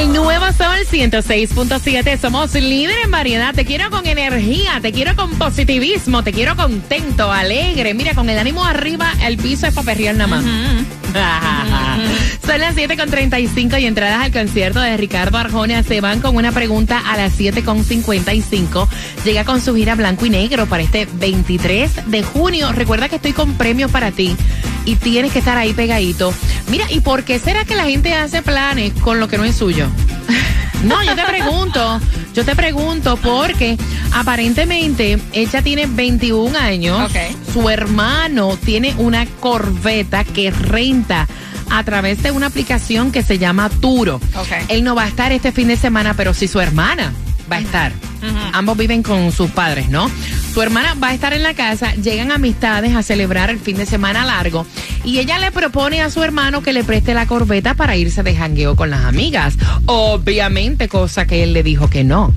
El 0.00 0.12
nuevo 0.14 0.46
Sol 0.52 0.78
106.7 0.90 2.18
somos 2.18 2.54
líder 2.54 2.96
en 3.04 3.10
variedad. 3.10 3.54
Te 3.54 3.66
quiero 3.66 3.90
con 3.90 4.06
energía, 4.06 4.78
te 4.80 4.92
quiero 4.92 5.14
con 5.14 5.36
positivismo, 5.36 6.24
te 6.24 6.32
quiero 6.32 6.56
contento, 6.56 7.30
alegre. 7.30 7.92
Mira, 7.92 8.14
con 8.14 8.30
el 8.30 8.38
ánimo 8.38 8.64
arriba, 8.64 9.12
el 9.22 9.36
piso 9.36 9.66
es 9.66 9.74
para 9.74 9.84
perrear 9.84 10.14
nada 10.14 10.40
más. 10.40 10.44
Son 12.50 12.60
las 12.60 12.74
7.35 12.74 13.80
y 13.80 13.86
entradas 13.86 14.24
al 14.24 14.32
concierto 14.32 14.80
de 14.80 14.96
Ricardo 14.96 15.38
Arjona 15.38 15.84
se 15.84 16.00
van 16.00 16.20
con 16.20 16.34
una 16.34 16.50
pregunta 16.50 16.98
a 16.98 17.16
las 17.16 17.38
7.55. 17.38 18.88
Llega 19.24 19.44
con 19.44 19.60
su 19.60 19.76
gira 19.76 19.94
blanco 19.94 20.26
y 20.26 20.30
negro 20.30 20.66
para 20.66 20.82
este 20.82 21.06
23 21.12 22.10
de 22.10 22.24
junio. 22.24 22.72
Recuerda 22.72 23.08
que 23.08 23.16
estoy 23.16 23.34
con 23.34 23.54
premios 23.54 23.92
para 23.92 24.10
ti 24.10 24.34
y 24.84 24.96
tienes 24.96 25.32
que 25.32 25.38
estar 25.38 25.56
ahí 25.56 25.74
pegadito. 25.74 26.34
Mira, 26.68 26.86
¿y 26.90 26.98
por 26.98 27.22
qué 27.22 27.38
será 27.38 27.64
que 27.64 27.76
la 27.76 27.84
gente 27.84 28.14
hace 28.14 28.42
planes 28.42 28.94
con 28.94 29.20
lo 29.20 29.28
que 29.28 29.38
no 29.38 29.44
es 29.44 29.54
suyo? 29.54 29.86
No, 30.82 31.02
yo 31.04 31.14
te 31.14 31.24
pregunto, 31.24 32.00
yo 32.32 32.42
te 32.42 32.56
pregunto 32.56 33.18
porque 33.18 33.76
aparentemente 34.14 35.18
ella 35.34 35.60
tiene 35.60 35.84
21 35.86 36.58
años, 36.58 37.12
su 37.52 37.68
hermano 37.68 38.56
tiene 38.56 38.94
una 38.96 39.26
corbeta 39.26 40.24
que 40.24 40.50
renta 40.50 41.28
a 41.70 41.84
través 41.84 42.22
de 42.22 42.30
una 42.30 42.46
aplicación 42.46 43.12
que 43.12 43.22
se 43.22 43.38
llama 43.38 43.70
Turo. 43.70 44.20
Él 44.68 44.84
no 44.84 44.94
va 44.94 45.04
a 45.04 45.08
estar 45.08 45.32
este 45.32 45.52
fin 45.52 45.68
de 45.68 45.76
semana, 45.76 46.14
pero 46.14 46.34
sí 46.34 46.48
su 46.48 46.60
hermana 46.60 47.12
va 47.50 47.56
a 47.56 47.60
estar. 47.60 47.92
Ambos 48.52 48.76
viven 48.76 49.02
con 49.02 49.32
sus 49.32 49.50
padres, 49.50 49.88
¿no? 49.88 50.10
Su 50.52 50.62
hermana 50.62 50.94
va 50.94 51.08
a 51.08 51.14
estar 51.14 51.32
en 51.32 51.42
la 51.42 51.54
casa, 51.54 51.94
llegan 51.94 52.32
amistades 52.32 52.94
a 52.94 53.02
celebrar 53.02 53.50
el 53.50 53.58
fin 53.58 53.76
de 53.76 53.86
semana 53.86 54.24
largo 54.24 54.66
y 55.04 55.18
ella 55.18 55.38
le 55.38 55.52
propone 55.52 56.02
a 56.02 56.10
su 56.10 56.22
hermano 56.22 56.62
que 56.62 56.72
le 56.72 56.84
preste 56.84 57.14
la 57.14 57.26
corbeta 57.26 57.74
para 57.74 57.96
irse 57.96 58.22
de 58.22 58.36
jangueo 58.36 58.76
con 58.76 58.90
las 58.90 59.04
amigas. 59.04 59.54
Obviamente, 59.86 60.88
cosa 60.88 61.26
que 61.26 61.42
él 61.42 61.52
le 61.52 61.62
dijo 61.62 61.88
que 61.88 62.04
no. 62.04 62.34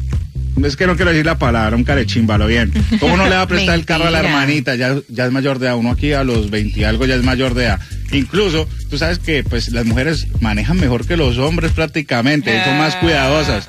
Es 0.65 0.77
que 0.77 0.87
no 0.87 0.95
quiero 0.95 1.11
decir 1.11 1.27
la 1.27 1.39
palabra, 1.39 1.75
un 1.75 1.83
carechimbalo 1.83 2.47
bien. 2.47 2.73
¿Cómo 3.01 3.17
no 3.17 3.25
le 3.25 3.31
va 3.35 3.43
a 3.43 3.49
prestar 3.49 3.75
el 3.75 3.85
carro 3.85 4.07
a 4.07 4.11
la 4.11 4.21
hermanita? 4.21 4.77
Ya, 4.77 4.95
ya 5.09 5.27
es 5.27 5.33
mayor 5.33 5.59
de 5.59 5.67
edad. 5.67 5.75
Uno 5.77 5.91
aquí 5.91 6.13
a 6.13 6.23
los 6.23 6.51
20 6.51 6.79
y 6.79 6.85
algo 6.85 7.05
ya 7.05 7.17
es 7.17 7.25
mayor 7.25 7.55
de 7.55 7.65
edad. 7.65 7.81
Incluso, 8.13 8.69
tú 8.91 8.99
sabes 8.99 9.19
que 9.19 9.43
pues 9.43 9.71
las 9.71 9.87
mujeres 9.87 10.27
manejan 10.41 10.77
mejor 10.79 11.07
que 11.07 11.17
los 11.17 11.39
hombres 11.39 11.73
prácticamente, 11.73 12.63
son 12.65 12.79
más 12.79 12.97
cuidadosas. 12.97 13.67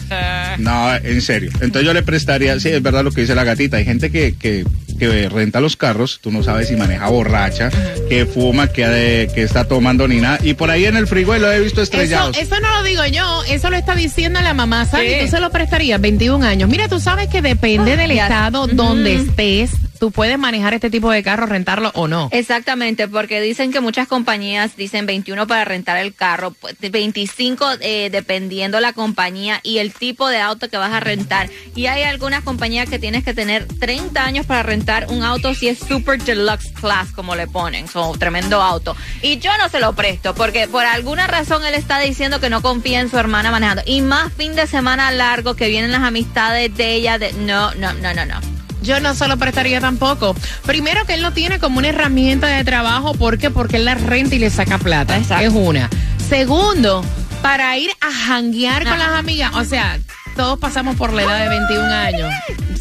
No, 0.59 0.93
en 0.95 1.21
serio. 1.21 1.49
Entonces 1.55 1.83
yo 1.83 1.93
le 1.93 2.03
prestaría, 2.03 2.59
sí, 2.59 2.69
es 2.69 2.81
verdad 2.81 3.03
lo 3.03 3.11
que 3.11 3.21
dice 3.21 3.35
la 3.35 3.43
gatita. 3.43 3.77
Hay 3.77 3.85
gente 3.85 4.11
que, 4.11 4.35
que, 4.35 4.65
que 5.11 5.29
renta 5.29 5.59
los 5.61 5.75
carros, 5.77 6.19
tú 6.21 6.31
no 6.31 6.43
sabes 6.43 6.67
si 6.67 6.75
maneja 6.75 7.07
borracha, 7.09 7.69
que 8.09 8.25
fuma, 8.25 8.67
que, 8.67 8.83
eh, 8.87 9.27
que 9.33 9.43
está 9.43 9.65
tomando 9.65 10.07
ni 10.07 10.17
nada. 10.17 10.39
Y 10.43 10.53
por 10.53 10.69
ahí 10.69 10.85
en 10.85 10.95
el 10.95 11.07
freeway 11.07 11.39
lo 11.39 11.51
he 11.51 11.59
visto 11.59 11.81
Eso, 11.81 11.91
estrellados. 11.91 12.37
eso 12.37 12.59
no 12.59 12.69
lo 12.77 12.83
digo 12.83 13.05
yo, 13.05 13.43
eso 13.49 13.69
lo 13.69 13.77
está 13.77 13.95
diciendo 13.95 14.39
la 14.41 14.53
mamá. 14.53 14.85
¿Sabes? 14.85 15.13
Sí. 15.19 15.25
Tú 15.25 15.31
se 15.31 15.39
lo 15.39 15.49
prestarías 15.51 15.99
21 15.99 16.45
años. 16.45 16.69
Mira, 16.69 16.87
tú 16.87 16.99
sabes 16.99 17.27
que 17.29 17.41
depende 17.41 17.97
del 17.97 18.13
ya. 18.13 18.23
estado 18.23 18.67
donde 18.67 19.15
estés, 19.15 19.71
tú 19.99 20.11
puedes 20.11 20.37
manejar 20.37 20.73
este 20.73 20.89
tipo 20.89 21.09
de 21.11 21.23
carro, 21.23 21.45
rentarlo 21.45 21.91
o 21.95 22.07
no. 22.07 22.29
Exactamente, 22.31 23.07
porque 23.07 23.41
dicen 23.41 23.71
que 23.71 23.79
muchas 23.79 24.07
compañías 24.07 24.75
dicen 24.77 25.05
21 25.05 25.47
para 25.47 25.65
rentar 25.65 25.97
el 25.97 26.13
carro, 26.13 26.51
pues, 26.51 26.75
25 26.79 27.65
eh, 27.81 28.09
dependiendo 28.11 28.79
la 28.79 28.93
compañía 28.93 29.59
y 29.63 29.79
el 29.79 29.91
tipo 29.93 30.27
de 30.29 30.39
auto 30.39 30.69
que 30.69 30.77
vas 30.77 30.91
a 30.93 30.99
rentar. 30.99 31.49
Y 31.75 31.87
hay 31.87 32.03
algunas 32.03 32.43
compañías 32.43 32.87
que 32.89 32.99
tienes 32.99 33.23
que 33.23 33.33
tener 33.33 33.65
30 33.65 34.23
años 34.23 34.45
para 34.45 34.61
rentar 34.61 34.92
un 35.09 35.23
auto 35.23 35.53
si 35.53 35.67
es 35.67 35.79
super 35.79 36.21
deluxe 36.21 36.71
class, 36.71 37.11
como 37.11 37.35
le 37.35 37.47
ponen, 37.47 37.87
son 37.87 38.17
tremendo 38.17 38.61
auto. 38.61 38.95
Y 39.21 39.39
yo 39.39 39.51
no 39.57 39.69
se 39.69 39.79
lo 39.79 39.93
presto, 39.93 40.35
porque 40.35 40.67
por 40.67 40.85
alguna 40.85 41.27
razón 41.27 41.65
él 41.65 41.73
está 41.73 41.99
diciendo 41.99 42.39
que 42.39 42.49
no 42.49 42.61
confía 42.61 42.99
en 42.99 43.09
su 43.09 43.17
hermana 43.17 43.51
manejando. 43.51 43.83
Y 43.85 44.01
más 44.01 44.31
fin 44.33 44.55
de 44.55 44.67
semana 44.67 45.11
largo 45.11 45.55
que 45.55 45.67
vienen 45.67 45.91
las 45.91 46.03
amistades 46.03 46.75
de 46.75 46.93
ella, 46.93 47.17
de 47.17 47.33
no, 47.33 47.73
no, 47.75 47.93
no, 47.93 48.13
no, 48.13 48.25
no. 48.25 48.39
Yo 48.81 48.99
no 48.99 49.15
se 49.15 49.27
lo 49.27 49.37
prestaría 49.37 49.79
tampoco. 49.79 50.35
Primero 50.65 51.05
que 51.05 51.13
él 51.13 51.21
no 51.21 51.31
tiene 51.31 51.57
como 51.57 51.79
una 51.79 51.87
herramienta 51.87 52.47
de 52.47 52.63
trabajo, 52.65 53.13
¿por 53.13 53.37
qué? 53.37 53.49
Porque 53.49 53.77
él 53.77 53.85
la 53.85 53.95
renta 53.95 54.35
y 54.35 54.39
le 54.39 54.49
saca 54.49 54.77
plata. 54.77 55.17
Exacto. 55.17 55.45
Es 55.45 55.53
una. 55.53 55.89
Segundo, 56.27 57.03
para 57.41 57.77
ir 57.77 57.91
a 58.01 58.11
janguear 58.11 58.83
con 58.83 58.99
las 58.99 59.09
amigas, 59.09 59.51
o 59.55 59.63
sea, 59.63 59.99
todos 60.35 60.59
pasamos 60.59 60.95
por 60.97 61.13
la 61.13 61.23
edad 61.23 61.39
de 61.43 61.49
21 61.49 61.83
años. 61.93 62.29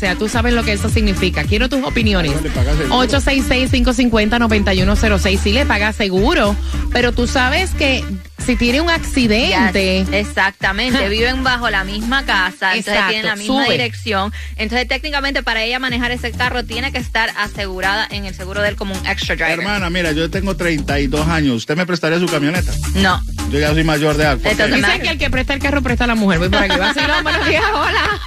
O 0.02 0.04
sea, 0.04 0.16
tú 0.16 0.28
sabes 0.28 0.52
lo 0.52 0.64
que 0.64 0.72
eso 0.72 0.88
significa. 0.88 1.44
Quiero 1.44 1.68
tus 1.68 1.84
opiniones. 1.84 2.42
le 2.42 2.50
pagas 2.50 2.76
seguro? 2.76 3.04
866-550-9106. 3.06 5.38
Sí 5.38 5.52
le 5.52 5.64
pagas 5.64 5.94
seguro, 5.94 6.56
pero 6.90 7.12
tú 7.12 7.28
sabes 7.28 7.70
que 7.70 8.02
si 8.44 8.56
tiene 8.56 8.80
un 8.80 8.90
accidente. 8.90 10.04
Yes, 10.04 10.08
exactamente, 10.12 11.08
viven 11.10 11.42
bajo 11.44 11.70
la 11.70 11.84
misma 11.84 12.24
casa, 12.24 12.74
entonces 12.74 12.88
Exacto, 12.94 13.10
tienen 13.10 13.26
la 13.26 13.36
misma 13.36 13.64
sube. 13.64 13.72
dirección. 13.72 14.32
Entonces, 14.56 14.88
técnicamente, 14.88 15.42
para 15.42 15.62
ella 15.62 15.78
manejar 15.78 16.10
ese 16.10 16.32
carro, 16.32 16.64
tiene 16.64 16.92
que 16.92 16.98
estar 16.98 17.30
asegurada 17.38 18.06
en 18.10 18.24
el 18.24 18.34
seguro 18.34 18.60
de 18.62 18.70
él 18.70 18.76
como 18.76 18.94
un 18.94 19.06
extra 19.06 19.36
driver. 19.36 19.58
Hermana, 19.60 19.90
mira, 19.90 20.12
yo 20.12 20.30
tengo 20.30 20.56
32 20.56 21.28
años. 21.28 21.56
¿Usted 21.56 21.76
me 21.76 21.86
prestaría 21.86 22.18
su 22.18 22.26
camioneta? 22.26 22.72
No. 22.94 23.20
Yo 23.50 23.58
ya 23.58 23.72
soy 23.72 23.84
mayor 23.84 24.16
de 24.16 24.24
edad. 24.24 24.38
Entonces, 24.42 24.76
Dicen 24.76 25.02
que 25.02 25.08
el 25.10 25.18
que 25.18 25.30
presta 25.30 25.54
el 25.54 25.60
carro 25.60 25.82
presta 25.82 26.04
a 26.04 26.08
la 26.08 26.14
mujer. 26.14 26.38
Voy 26.38 26.48
por 26.48 26.62
aquí. 26.62 26.76
Vacilón, 26.78 27.22
buenos 27.22 27.46
días, 27.46 27.64
hola. 27.74 28.20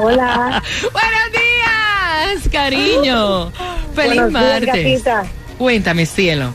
Hola. 0.00 0.62
Buenos 0.92 1.32
días, 1.32 2.48
cariño. 2.52 3.50
Feliz 3.94 4.14
días, 4.14 4.30
martes. 4.30 5.02
Cuéntame, 5.58 6.06
cielo. 6.06 6.52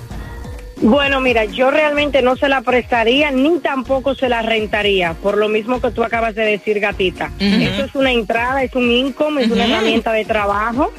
Bueno, 0.82 1.22
mira, 1.22 1.46
yo 1.46 1.70
realmente 1.70 2.22
no 2.24 2.36
se 2.36 2.50
la 2.50 2.62
prestaría 2.62 3.30
ni 3.32 3.60
tampoco 3.60 4.16
se 4.16 4.30
la 4.30 4.42
rentaría, 4.42 5.14
por 5.14 5.38
lo 5.38 5.48
mismo 5.48 5.80
que 5.80 5.92
tú 5.92 6.04
acabas 6.04 6.34
de 6.34 6.44
decir, 6.44 6.80
gatita. 6.80 7.32
Eso 7.40 7.86
es 7.86 7.96
una 7.96 8.12
entrada, 8.12 8.64
es 8.64 8.74
un 8.76 8.90
income, 8.92 9.44
es 9.44 9.52
una 9.52 9.66
herramienta 9.66 10.12
de 10.12 10.26
trabajo 10.26 10.92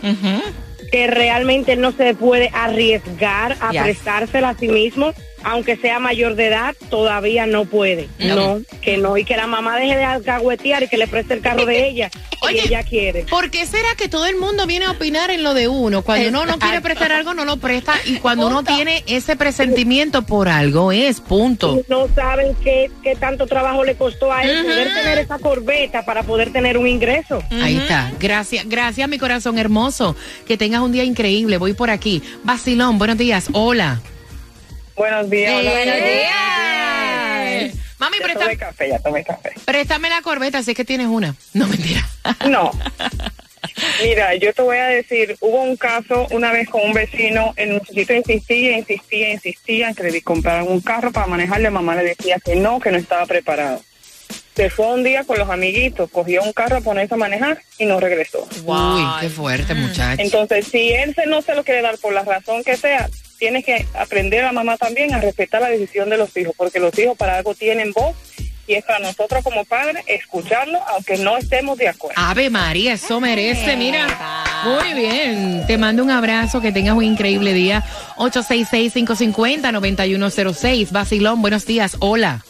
que 0.92 1.06
realmente 1.06 1.74
no 1.76 1.90
se 1.92 2.14
puede 2.14 2.50
arriesgar 2.52 3.56
a 3.60 3.72
Yes. 3.72 3.82
prestársela 3.82 4.50
a 4.50 4.54
sí 4.54 4.68
mismo, 4.68 5.14
aunque 5.44 5.76
sea 5.76 5.99
mayor 5.99 6.34
de 6.34 6.46
edad, 6.46 6.75
todavía 6.90 7.46
no 7.46 7.64
puede. 7.64 8.08
No. 8.18 8.34
No, 8.34 8.61
que 8.80 8.96
no, 8.96 9.16
y 9.16 9.25
que 9.25 9.37
la 9.37 9.46
mamá 9.46 9.76
deje 9.78 9.96
de 9.96 10.04
alcahuetear 10.04 10.82
y 10.84 10.88
que 10.88 10.96
le 10.96 11.06
preste 11.06 11.34
el 11.34 11.40
carro 11.40 11.66
de 11.66 11.88
ella, 11.88 12.11
Oye, 12.40 12.62
si 12.62 12.68
ella 12.68 12.82
quiere. 12.82 13.25
¿Por 13.25 13.50
qué 13.50 13.66
será 13.66 13.94
que 13.96 14.08
todo 14.08 14.26
el 14.26 14.37
mundo 14.37 14.66
viene 14.66 14.87
a 14.87 14.92
opinar 14.92 15.30
en 15.30 15.42
lo 15.42 15.54
de 15.54 15.68
uno? 15.68 16.02
Cuando 16.02 16.28
uno 16.28 16.46
no 16.46 16.58
quiere 16.58 16.80
prestar 16.80 17.12
algo, 17.12 17.34
no 17.34 17.44
lo 17.44 17.58
presta. 17.58 17.94
Y 18.04 18.16
cuando 18.16 18.49
uno 18.49 18.64
tiene 18.64 19.04
ese 19.06 19.37
presentimiento 19.37 20.22
por 20.22 20.49
algo, 20.49 20.92
es 20.92 21.20
punto. 21.20 21.76
Y 21.76 21.90
no 21.90 22.08
saben 22.14 22.54
qué, 22.62 22.90
qué 23.02 23.14
tanto 23.14 23.46
trabajo 23.46 23.84
le 23.84 23.94
costó 23.94 24.32
a 24.32 24.42
él 24.42 24.64
poder 24.64 24.92
tener 24.94 25.18
esa 25.18 25.38
corbeta 25.38 26.04
para 26.04 26.22
poder 26.22 26.52
tener 26.52 26.78
un 26.78 26.87
ingreso. 26.87 27.42
Ahí 27.50 27.76
está. 27.76 28.12
Gracias, 28.18 28.68
gracias, 28.68 29.08
mi 29.08 29.18
corazón 29.18 29.58
hermoso. 29.58 30.16
Que 30.46 30.56
tengas 30.56 30.80
un 30.80 30.92
día 30.92 31.04
increíble. 31.04 31.58
Voy 31.58 31.72
por 31.72 31.90
aquí. 31.90 32.22
Vacilón, 32.44 32.99
buenos 32.99 33.18
días. 33.18 33.49
Hola. 33.52 34.00
Buenos 35.02 35.30
días. 35.30 35.52
hola. 35.59 35.71
Buenos 35.73 35.97
días. 35.97 37.75
Mami, 37.99 38.18
Ya 38.18 38.25
presta- 38.25 38.40
tomé 38.44 38.56
café, 38.56 38.88
ya 38.88 38.99
tomé 39.00 39.25
café. 39.25 39.50
préstame 39.64 40.09
la 40.09 40.23
corbeta, 40.23 40.62
si 40.62 40.71
es 40.71 40.76
que 40.76 40.85
tienes 40.85 41.09
una. 41.09 41.35
No, 41.54 41.66
mentira. 41.66 42.09
No. 42.49 42.71
Mira, 44.04 44.37
yo 44.37 44.52
te 44.54 44.62
voy 44.62 44.76
a 44.76 44.87
decir, 44.87 45.37
hubo 45.40 45.61
un 45.62 45.76
caso 45.76 46.28
una 46.30 46.52
vez 46.52 46.68
con 46.68 46.82
un 46.82 46.92
vecino, 46.92 47.52
el 47.56 47.73
muchachito 47.73 48.12
insistía, 48.14 48.78
insistía, 48.78 49.30
insistía 49.32 49.88
en 49.88 49.94
que 49.97 50.04
le 50.04 50.23
compraran 50.23 50.68
un 50.68 50.80
carro 50.80 51.11
para 51.11 51.26
manejar, 51.26 51.61
la 51.62 51.71
mamá 51.73 51.97
le 51.97 52.04
decía 52.04 52.37
que 52.44 52.54
no, 52.54 52.78
que 52.78 52.92
no 52.92 52.99
estaba 52.99 53.26
preparado. 53.26 53.82
Se 54.54 54.71
fue 54.71 54.87
un 54.87 55.02
día 55.02 55.25
con 55.25 55.37
los 55.37 55.50
amiguitos, 55.50 56.09
cogió 56.12 56.44
un 56.44 56.52
carro 56.52 56.76
a 56.76 56.80
ponerse 56.80 57.14
a 57.14 57.16
manejar 57.16 57.61
y 57.76 57.87
no 57.87 57.99
regresó. 57.99 58.47
Uy, 58.64 59.02
qué 59.21 59.28
fuerte, 59.30 59.75
muchacho. 59.75 60.23
Entonces, 60.23 60.68
si 60.68 60.92
él 60.92 61.12
se, 61.16 61.26
no 61.26 61.42
se 61.42 61.56
lo 61.56 61.64
quiere 61.64 61.82
dar 61.82 61.99
por 61.99 62.12
la 62.12 62.23
razón 62.23 62.62
que 62.62 62.76
sea, 62.76 63.09
tiene 63.42 63.62
que 63.64 63.84
aprender 63.94 64.44
a 64.44 64.46
la 64.46 64.52
mamá 64.52 64.76
también 64.76 65.12
a 65.14 65.20
respetar 65.20 65.61
la 65.61 65.68
decisión 65.68 66.08
de 66.08 66.16
los 66.16 66.37
hijos, 66.37 66.54
porque 66.56 66.78
los 66.78 66.96
hijos 66.96 67.18
para 67.18 67.38
algo 67.38 67.56
tienen 67.56 67.90
voz 67.90 68.14
y 68.68 68.75
es 68.75 68.84
para 68.84 69.00
nosotros 69.00 69.42
como 69.42 69.64
padres 69.64 70.04
escucharlo, 70.06 70.78
aunque 70.87 71.18
no 71.18 71.37
estemos 71.37 71.76
de 71.76 71.88
acuerdo. 71.88 72.22
Ave 72.22 72.50
María, 72.50 72.92
eso 72.92 73.20
merece, 73.20 73.76
mira. 73.76 74.06
Muy 74.64 74.94
bien. 74.94 75.66
Te 75.66 75.76
mando 75.76 76.04
un 76.04 76.12
abrazo, 76.12 76.61
que 76.61 76.70
tengas 76.70 76.94
un 76.94 77.02
increíble 77.02 77.52
día. 77.52 77.84
866-550-9106. 78.18 80.92
Vacilón, 80.92 81.42
buenos 81.42 81.66
días. 81.66 81.96
Hola. 81.99 82.44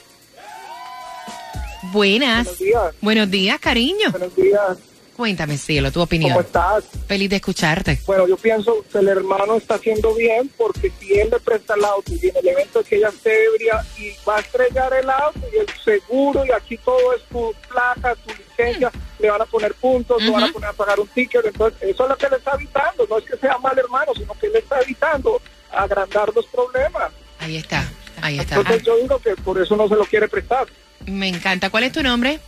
Buenas. 1.84 2.44
Buenos 2.44 2.58
días. 2.58 2.94
Buenos 3.00 3.30
días, 3.30 3.58
cariño. 3.60 4.10
Buenos 4.10 4.36
días, 4.36 4.76
Cuéntame, 5.22 5.56
cielo, 5.56 5.92
tu 5.92 6.00
¿cómo 6.00 6.04
opinión. 6.06 6.40
estás? 6.40 6.82
Feliz 7.06 7.30
de 7.30 7.36
escucharte. 7.36 8.00
Bueno, 8.06 8.26
yo 8.26 8.36
pienso 8.36 8.84
que 8.90 8.98
el 8.98 9.06
hermano 9.06 9.54
está 9.54 9.76
haciendo 9.76 10.12
bien 10.16 10.50
porque 10.58 10.90
si 10.98 11.12
él 11.12 11.28
le 11.30 11.38
presta 11.38 11.74
el 11.74 11.84
auto 11.84 12.12
y 12.12 12.28
en 12.28 12.36
el 12.38 12.48
evento 12.48 12.82
que 12.82 12.96
ella 12.96 13.10
esté 13.10 13.44
ebria 13.44 13.86
y 13.98 14.10
va 14.28 14.38
a 14.38 14.40
estrellar 14.40 14.92
el 14.94 15.08
auto 15.08 15.38
y 15.52 15.58
el 15.58 15.66
seguro 15.84 16.44
y 16.44 16.50
aquí 16.50 16.76
todo 16.78 17.14
es 17.14 17.22
tu 17.26 17.54
placa, 17.68 18.16
tu 18.16 18.34
licencia, 18.34 18.90
le 19.20 19.30
van 19.30 19.42
a 19.42 19.44
poner 19.46 19.74
puntos, 19.74 20.20
le 20.20 20.28
van 20.28 20.42
a 20.42 20.52
poner 20.52 20.70
a 20.70 20.72
pagar 20.72 20.98
un 20.98 21.06
ticket, 21.06 21.46
entonces 21.46 21.80
eso 21.82 22.02
es 22.02 22.08
lo 22.08 22.16
que 22.16 22.28
le 22.28 22.36
está 22.38 22.54
evitando, 22.56 23.06
no 23.08 23.18
es 23.18 23.24
que 23.24 23.36
sea 23.36 23.58
mal 23.58 23.78
hermano, 23.78 24.12
sino 24.16 24.34
que 24.34 24.48
le 24.48 24.58
está 24.58 24.80
evitando 24.80 25.40
agrandar 25.70 26.34
los 26.34 26.46
problemas. 26.46 27.12
Ahí 27.38 27.58
está, 27.58 27.88
ahí 28.20 28.40
está. 28.40 28.56
Entonces 28.56 28.82
yo 28.82 28.96
digo 28.96 29.20
que 29.20 29.36
por 29.36 29.62
eso 29.62 29.76
no 29.76 29.86
se 29.86 29.94
lo 29.94 30.04
quiere 30.04 30.26
prestar. 30.26 30.66
Me 31.06 31.28
encanta. 31.28 31.70
¿Cuál 31.70 31.84
es 31.84 31.92
tu 31.92 32.02
nombre? 32.02 32.40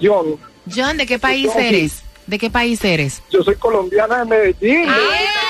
John, 0.00 0.38
John, 0.74 0.96
¿de 0.96 1.06
qué 1.06 1.18
país 1.18 1.50
eres? 1.56 2.02
¿De 2.26 2.38
qué 2.38 2.50
país 2.50 2.84
eres? 2.84 3.22
yo 3.30 3.42
soy 3.42 3.56
colombiana 3.56 4.18
de 4.18 4.24
Medellín. 4.24 4.88
¡Eh! 4.88 5.48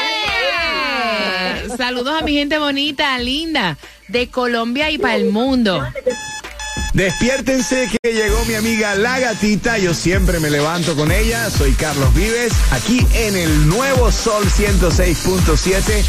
Saludos 1.77 2.21
a 2.21 2.25
mi 2.25 2.35
gente 2.35 2.59
bonita, 2.59 3.19
linda, 3.19 3.77
de 4.09 4.29
Colombia 4.29 4.91
y 4.91 4.99
para 4.99 5.17
el 5.17 5.31
mundo. 5.31 5.85
Despiértense 6.95 7.89
que 8.03 8.13
llegó 8.13 8.45
mi 8.47 8.55
amiga 8.55 8.95
La 8.95 9.21
Gatita. 9.21 9.79
Yo 9.79 9.95
siempre 9.95 10.41
me 10.41 10.51
levanto 10.51 10.97
con 10.97 11.13
ella. 11.13 11.49
Soy 11.51 11.73
Carlos 11.73 12.13
Vives, 12.15 12.53
aquí 12.73 13.07
en 13.15 13.37
el 13.37 13.69
nuevo 13.69 14.11
Sol 14.11 14.45
106.7, 14.45 16.05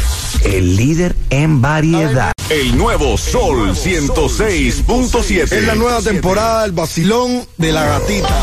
el 0.46 0.76
líder 0.76 1.14
en 1.30 1.60
variedad. 1.60 2.32
El 2.48 2.76
nuevo 2.76 3.16
Sol 3.16 3.70
106.7. 3.76 5.52
Es 5.52 5.66
la 5.66 5.74
nueva 5.76 6.00
temporada 6.02 6.62
del 6.62 6.72
vacilón 6.72 7.46
de 7.56 7.72
la 7.72 7.84
gatita. 7.84 8.34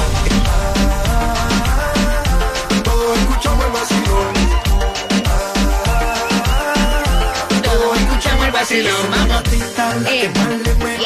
Escuchamos 8.80 10.06
el 10.12 10.30
vacilón. 10.30 10.88
La 10.88 10.97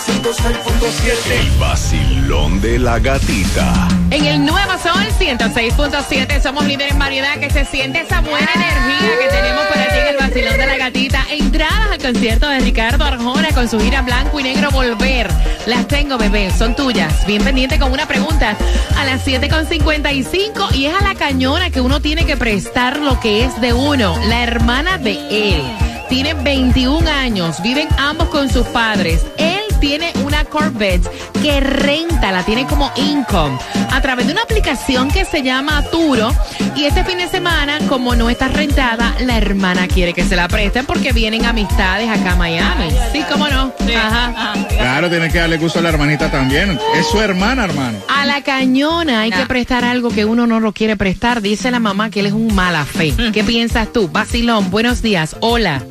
106.7. 0.00 1.40
El 1.40 1.50
vacilón 1.58 2.60
de 2.62 2.78
la 2.78 2.98
gatita. 2.98 3.88
En 4.10 4.24
el 4.24 4.44
Nuevo 4.46 4.72
Sol 4.78 5.06
106.7 5.18 6.40
somos 6.40 6.64
líderes 6.64 6.92
en 6.92 6.98
variedad 6.98 7.38
que 7.38 7.50
se 7.50 7.66
siente 7.66 8.00
esa 8.00 8.22
buena 8.22 8.48
energía 8.54 9.18
que 9.20 9.28
tenemos 9.28 9.66
para 9.66 9.88
ti 9.88 9.98
en 9.98 10.06
el 10.06 10.16
vacilón 10.16 10.56
de 10.56 10.66
la 10.66 10.76
gatita. 10.78 11.26
Entradas 11.30 11.90
al 11.92 11.98
concierto 11.98 12.48
de 12.48 12.60
Ricardo 12.60 13.04
Arjona 13.04 13.50
con 13.52 13.68
su 13.68 13.78
gira 13.78 14.00
blanco 14.00 14.40
y 14.40 14.44
negro 14.44 14.70
Volver. 14.70 15.28
Las 15.66 15.86
tengo, 15.86 16.16
bebé, 16.16 16.50
son 16.50 16.74
tuyas. 16.74 17.26
Bien 17.26 17.44
pendiente 17.44 17.78
con 17.78 17.92
una 17.92 18.06
pregunta 18.06 18.56
a 18.96 19.04
las 19.04 19.26
7.55 19.26 20.74
y 20.74 20.86
es 20.86 20.94
a 20.94 21.04
la 21.04 21.14
cañona 21.14 21.68
que 21.68 21.82
uno 21.82 22.00
tiene 22.00 22.24
que 22.24 22.38
prestar 22.38 22.98
lo 22.98 23.20
que 23.20 23.44
es 23.44 23.60
de 23.60 23.74
uno, 23.74 24.16
la 24.28 24.42
hermana 24.44 24.96
de 24.96 25.18
él. 25.30 25.62
Tiene 26.08 26.34
21 26.34 27.08
años, 27.08 27.62
viven 27.62 27.86
ambos 27.98 28.28
con 28.30 28.48
sus 28.48 28.66
padres. 28.68 29.24
Él 29.36 29.60
tiene 29.80 30.12
una 30.24 30.44
Corvette 30.44 31.08
que 31.42 31.60
renta, 31.60 32.30
la 32.32 32.44
tiene 32.44 32.66
como 32.66 32.92
income 32.96 33.58
a 33.90 34.00
través 34.00 34.26
de 34.26 34.32
una 34.32 34.42
aplicación 34.42 35.10
que 35.10 35.24
se 35.24 35.42
llama 35.42 35.82
Turo. 35.90 36.30
Y 36.76 36.84
este 36.84 37.04
fin 37.04 37.18
de 37.18 37.28
semana, 37.28 37.78
como 37.88 38.14
no 38.14 38.30
está 38.30 38.48
rentada, 38.48 39.14
la 39.20 39.36
hermana 39.36 39.88
quiere 39.88 40.12
que 40.12 40.24
se 40.24 40.36
la 40.36 40.48
presten 40.48 40.86
porque 40.86 41.12
vienen 41.12 41.44
amistades 41.44 42.08
acá 42.08 42.32
a 42.32 42.36
Miami. 42.36 42.90
Sí, 43.12 43.24
cómo 43.30 43.48
no. 43.48 43.72
Ajá. 43.96 44.54
Claro, 44.68 45.08
tiene 45.10 45.30
que 45.30 45.38
darle 45.38 45.58
gusto 45.58 45.78
a 45.78 45.82
la 45.82 45.88
hermanita 45.88 46.30
también. 46.30 46.78
Es 46.94 47.06
su 47.08 47.20
hermana, 47.20 47.64
hermano. 47.64 47.98
A 48.08 48.26
la 48.26 48.42
cañona 48.42 49.22
hay 49.22 49.30
que 49.30 49.46
prestar 49.46 49.84
algo 49.84 50.10
que 50.10 50.24
uno 50.24 50.46
no 50.46 50.60
lo 50.60 50.72
quiere 50.72 50.96
prestar. 50.96 51.40
Dice 51.42 51.70
la 51.70 51.80
mamá 51.80 52.10
que 52.10 52.20
él 52.20 52.26
es 52.26 52.32
un 52.32 52.54
mala 52.54 52.84
fe. 52.84 53.14
¿Qué 53.32 53.44
piensas 53.44 53.92
tú? 53.92 54.08
Vacilón, 54.08 54.70
buenos 54.70 55.02
días. 55.02 55.36
Hola. 55.40 55.82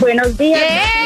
Buenos 0.00 0.36
días. 0.36 0.60
¡Eh! 0.60 1.03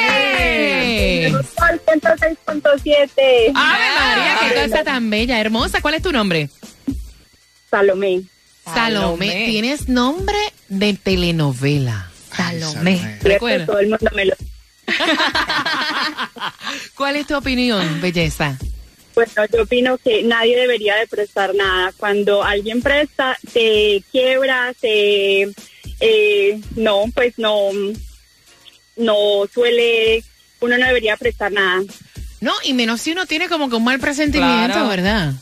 Sol 1.42 1.81
106.7. 1.87 3.53
Ave 3.55 3.88
María, 3.98 4.38
qué 4.40 4.68
cosa 4.68 4.85
tan 4.85 5.11
bella, 5.11 5.40
hermosa. 5.40 5.81
¿Cuál 5.81 5.94
es 5.94 6.03
tu 6.03 6.12
nombre? 6.12 6.48
Salomé. 7.70 8.22
Salomé. 8.64 9.27
Salomé. 9.29 9.46
Tienes 9.46 9.88
nombre 9.88 10.38
de 10.68 10.94
telenovela. 10.94 12.11
Salomé. 12.35 13.18
Recuerda. 13.22 13.66
Todo 13.66 13.79
el 13.81 13.88
mundo 13.88 14.11
me 14.14 14.24
lo 14.27 14.35
¿Cuál 16.94 17.16
es 17.16 17.27
tu 17.27 17.37
opinión, 17.37 18.01
belleza? 18.01 18.57
Bueno, 19.14 19.33
yo 19.53 19.62
opino 19.64 19.98
que 19.98 20.22
nadie 20.22 20.57
debería 20.57 20.96
de 20.96 21.07
prestar 21.07 21.55
nada. 21.55 21.92
Cuando 21.96 22.42
alguien 22.42 22.81
presta, 22.83 23.37
se 23.53 24.03
quiebra, 24.12 24.72
se... 24.81 25.48
eh, 26.01 26.61
no, 26.77 27.05
pues 27.14 27.35
no, 27.38 27.70
no 28.96 29.16
suele, 29.53 30.22
uno 30.61 30.79
no 30.79 30.87
debería 30.87 31.16
prestar 31.16 31.51
nada. 31.53 31.83
No, 32.40 32.53
y 32.64 32.73
menos 32.73 33.01
si 33.01 33.11
uno 33.12 33.27
tiene 33.27 33.49
como 33.49 33.68
que 33.68 33.77
un 33.77 33.85
mal 33.85 33.99
presentimiento, 33.99 34.75
Claro. 34.75 34.88
¿verdad? 34.88 35.33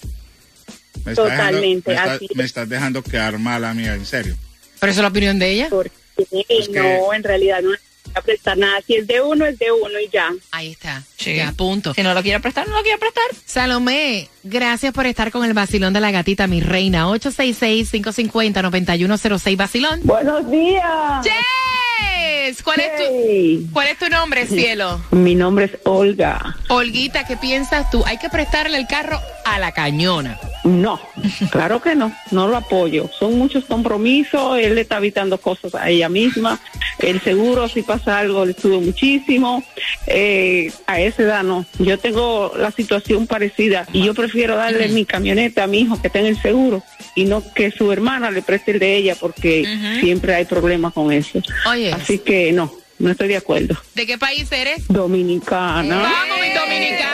Me 1.05 1.12
estás 1.12 1.26
dejando- 1.26 1.44
Totalmente, 1.59 1.90
me, 1.90 1.96
estás- 1.96 2.16
así 2.16 2.29
me 2.35 2.44
estás 2.44 2.68
dejando 2.68 3.02
quedar 3.02 3.38
mal 3.38 3.64
a 3.64 3.74
mí, 3.74 3.87
en 3.87 4.05
serio. 4.07 4.37
Pero 4.81 4.90
esa 4.92 5.00
es 5.00 5.02
la 5.02 5.09
opinión 5.09 5.38
de 5.38 5.50
ella. 5.50 5.68
Porque 5.70 5.90
que- 6.16 6.68
no, 6.72 7.12
en 7.14 7.22
realidad 7.22 7.61
no 7.62 7.70
necesita 7.70 8.20
prestar 8.22 8.59
nada. 8.59 8.79
Si 8.87 8.94
es 8.96 9.07
de 9.07 9.20
uno, 9.20 9.46
es 9.46 9.59
de 9.59 9.70
uno 9.72 10.00
y 10.00 10.09
ya. 10.12 10.31
Ahí 10.50 10.72
está. 10.72 11.02
Sí. 11.16 11.37
Ya, 11.37 11.52
punto. 11.52 11.94
Si 11.94 12.02
no 12.02 12.12
lo 12.14 12.22
quiere 12.22 12.40
prestar, 12.40 12.66
no 12.68 12.76
lo 12.76 12.83
quiere 12.83 12.98
prestar. 12.98 13.24
Salomé, 13.44 14.29
gracias 14.42 14.92
por 14.92 15.07
estar 15.07 15.31
con 15.31 15.44
el 15.44 15.55
vacilón 15.55 15.92
de 15.92 16.00
la 16.00 16.11
gatita, 16.11 16.46
mi 16.46 16.61
reina. 16.61 17.09
866-550-9106, 17.11 19.57
vacilón. 19.57 20.00
Buenos 20.05 20.50
días. 20.50 21.24
¿Cuál, 22.62 22.80
es 22.80 22.96
tu. 22.96 23.72
¿Cuál 23.72 23.88
es 23.88 23.98
tu 23.98 24.09
nombre, 24.09 24.46
cielo? 24.46 25.00
Mi 25.11 25.35
nombre 25.35 25.64
es 25.64 25.72
Olga. 25.85 26.56
Olguita, 26.68 27.26
¿qué 27.26 27.37
piensas 27.37 27.90
tú? 27.90 28.04
Hay 28.06 28.18
que 28.18 28.28
prestarle 28.28 28.78
el 28.78 28.87
carro 28.87 29.20
a 29.44 29.59
la 29.59 29.72
cañona. 29.72 30.38
No, 30.66 31.00
claro 31.50 31.81
que 31.81 31.94
no, 31.94 32.12
no 32.33 32.48
lo 32.48 32.57
apoyo. 32.57 33.09
Son 33.16 33.38
muchos 33.38 33.64
compromisos, 33.64 34.59
él 34.59 34.74
le 34.74 34.81
está 34.81 34.98
evitando 34.98 35.38
cosas 35.38 35.74
a 35.74 35.88
ella 35.88 36.09
misma. 36.09 36.59
El 36.98 37.20
seguro, 37.20 37.68
si 37.68 37.83
pasa 37.83 38.18
algo, 38.18 38.44
le 38.44 38.52
sube 38.52 38.79
muchísimo. 38.79 39.62
Eh, 40.07 40.72
a 40.87 41.00
esa 41.00 41.22
edad 41.22 41.42
no. 41.44 41.64
Yo 41.79 41.98
tengo 41.98 42.52
la 42.59 42.70
situación 42.72 43.26
parecida 43.26 43.87
y 43.92 44.05
yo 44.05 44.14
prefiero 44.14 44.57
darle 44.57 44.88
mi 44.88 45.05
camioneta 45.05 45.64
a 45.64 45.66
mi 45.66 45.81
hijo 45.81 46.00
que 46.02 46.11
tenga 46.11 46.29
el 46.29 46.40
seguro 46.40 46.83
y 47.14 47.24
no 47.26 47.42
que 47.55 47.70
su 47.70 47.92
hermana 47.92 48.31
le 48.31 48.42
preste 48.42 48.72
el 48.72 48.79
de 48.79 48.96
ella 48.96 49.14
porque 49.18 49.66
siempre 50.00 50.35
hay 50.35 50.46
problemas 50.46 50.92
con 50.92 51.12
eso. 51.12 51.40
Oye. 51.70 51.92
Así 51.92 52.18
que 52.18 52.52
no, 52.52 52.72
no 52.98 53.11
estoy 53.11 53.28
de 53.28 53.37
acuerdo. 53.37 53.76
¿De 53.94 54.06
qué 54.06 54.18
país 54.18 54.50
eres? 54.52 54.87
Dominicana. 54.88 56.02
¡Vamos, 56.02 56.38
mi 56.40 56.52
dominicano! 56.52 57.06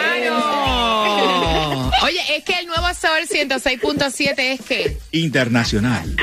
Oye, 2.02 2.20
es 2.36 2.44
que 2.44 2.58
el 2.58 2.66
nuevo 2.66 2.86
Sol 2.94 3.22
106.7 3.30 4.34
es 4.38 4.60
que... 4.62 4.98
Internacional. 5.12 6.16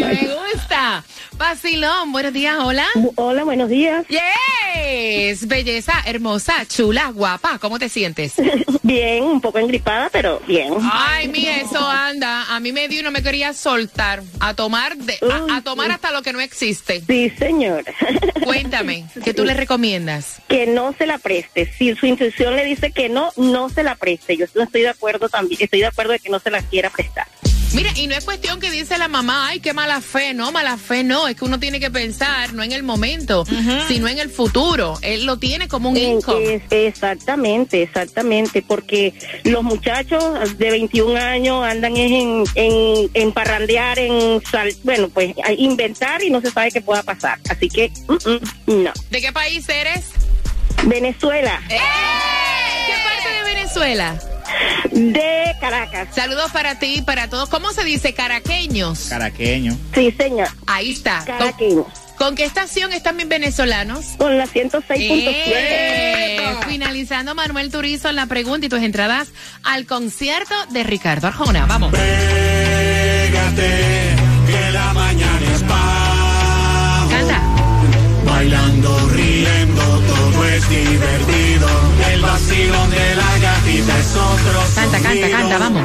Me 0.00 0.28
gusta. 0.52 1.04
Vacilón, 1.38 2.10
buenos 2.10 2.32
días, 2.32 2.56
hola. 2.60 2.84
Hola, 3.14 3.44
buenos 3.44 3.68
días. 3.68 4.04
Yes, 4.08 5.46
belleza, 5.46 5.92
hermosa, 6.04 6.66
chula, 6.66 7.12
guapa, 7.14 7.58
¿cómo 7.60 7.78
te 7.78 7.88
sientes? 7.88 8.34
Bien, 8.82 9.22
un 9.22 9.40
poco 9.40 9.58
engripada, 9.58 10.08
pero 10.10 10.40
bien. 10.46 10.72
Ay, 10.90 11.28
mi 11.28 11.46
eso 11.46 11.86
anda. 11.86 12.54
A 12.54 12.58
mí 12.58 12.72
me 12.72 12.88
dio 12.88 13.00
y 13.00 13.02
no 13.02 13.10
me 13.10 13.22
quería 13.22 13.52
soltar. 13.52 14.22
A 14.40 14.54
tomar 14.54 14.96
de, 14.96 15.18
a, 15.50 15.58
a 15.58 15.62
tomar 15.62 15.90
hasta 15.90 16.10
lo 16.10 16.22
que 16.22 16.32
no 16.32 16.40
existe. 16.40 17.02
Sí, 17.06 17.30
señor. 17.38 17.84
Cuéntame, 18.44 19.04
¿qué 19.22 19.34
tú 19.34 19.44
le 19.44 19.54
recomiendas? 19.54 20.36
que 20.48 20.66
no 20.66 20.94
se 20.96 21.06
la 21.06 21.18
preste. 21.18 21.70
Si 21.78 21.94
su 21.94 22.06
intuición 22.06 22.56
le 22.56 22.64
dice 22.64 22.90
que 22.90 23.10
no, 23.10 23.30
no 23.36 23.68
se 23.68 23.82
la 23.82 23.94
preste. 23.94 24.36
Yo 24.38 24.46
no 24.54 24.62
estoy 24.62 24.80
de 24.82 24.88
acuerdo 24.88 25.28
también, 25.28 25.60
estoy 25.62 25.80
de 25.80 25.86
acuerdo 25.86 26.12
de 26.12 26.18
que 26.18 26.30
no 26.30 26.38
se 26.40 26.50
la 26.50 26.62
quiera 26.62 26.88
prestar. 26.88 27.26
Mira, 27.74 27.90
y 27.96 28.06
no 28.06 28.14
es 28.16 28.24
cuestión 28.24 28.60
que 28.60 28.70
dice 28.70 28.96
la 28.98 29.08
mamá, 29.08 29.48
ay, 29.48 29.60
qué 29.60 29.72
mala 29.74 30.00
fe, 30.00 30.32
no, 30.32 30.50
mala 30.52 30.78
fe, 30.78 31.04
no, 31.04 31.28
es 31.28 31.36
que 31.36 31.44
uno 31.44 31.60
tiene 31.60 31.78
que 31.78 31.90
pensar 31.90 32.54
no 32.54 32.62
en 32.62 32.72
el 32.72 32.82
momento, 32.82 33.44
sino 33.86 34.08
en 34.08 34.18
el 34.18 34.30
futuro. 34.30 34.98
Él 35.02 35.26
lo 35.26 35.36
tiene 35.38 35.68
como 35.68 35.90
un 35.90 35.96
Eh, 35.96 36.04
income. 36.04 36.54
es- 36.54 36.62
exactamente, 36.70 37.82
exactamente, 37.82 38.62
porque 38.62 39.12
los 39.44 39.62
muchachos 39.62 40.56
de 40.58 40.70
21 40.70 41.16
años 41.20 41.62
andan 41.64 41.96
en, 41.96 42.44
en, 42.54 43.10
en 43.12 43.32
parrandear, 43.32 43.98
en 43.98 44.42
sal, 44.50 44.74
bueno, 44.82 45.08
pues 45.10 45.34
inventar 45.58 46.22
y 46.22 46.30
no 46.30 46.40
se 46.40 46.50
sabe 46.50 46.70
qué 46.72 46.80
pueda 46.80 47.02
pasar. 47.02 47.38
Así 47.50 47.68
que, 47.68 47.92
mm, 48.08 48.72
mm, 48.72 48.82
no. 48.84 48.92
¿De 49.10 49.20
qué 49.20 49.30
país 49.32 49.68
eres? 49.68 50.06
Venezuela, 50.84 51.60
¡Eh! 51.68 51.78
¿Qué 52.86 52.94
parte 53.04 53.30
de 53.36 53.54
Venezuela? 53.54 54.18
De 54.92 55.54
Caracas. 55.60 56.08
Saludos 56.14 56.50
para 56.52 56.78
ti 56.78 56.96
y 56.98 57.02
para 57.02 57.28
todos. 57.28 57.48
¿Cómo 57.48 57.72
se 57.72 57.84
dice? 57.84 58.14
Caraqueños. 58.14 59.06
Caraqueño. 59.08 59.76
Sí, 59.94 60.12
señor, 60.16 60.48
Ahí 60.66 60.92
está. 60.92 61.18
¿Con, 61.18 61.38
caraqueño. 61.38 61.86
con 62.16 62.34
qué 62.34 62.44
estación 62.44 62.92
están 62.92 63.16
mis 63.16 63.28
venezolanos? 63.28 64.04
Con 64.18 64.36
la 64.38 64.46
106.7. 64.46 64.84
Eh, 64.96 66.56
finalizando 66.66 67.34
Manuel 67.34 67.70
Turizo 67.70 68.08
en 68.08 68.16
la 68.16 68.26
pregunta 68.26 68.66
y 68.66 68.68
tus 68.68 68.82
entradas 68.82 69.28
al 69.62 69.86
concierto 69.86 70.54
de 70.70 70.82
Ricardo 70.84 71.26
Arjona. 71.28 71.66
Vamos. 71.66 71.92
Pégate, 71.92 73.70
que 74.46 74.70
la 74.72 74.92
mañana 74.92 75.40
es 75.54 75.62
Canta. 77.10 77.42
Bailando, 78.24 79.08
riendo, 79.10 79.82
todo 79.82 80.44
es 80.48 80.68
divertido. 80.68 81.68
El 82.12 82.20
vacilón 82.20 82.90
de 82.90 83.14
la 83.16 83.37
Canta, 83.68 84.96
canta, 85.00 85.28
canta, 85.30 85.58
vamos. 85.58 85.82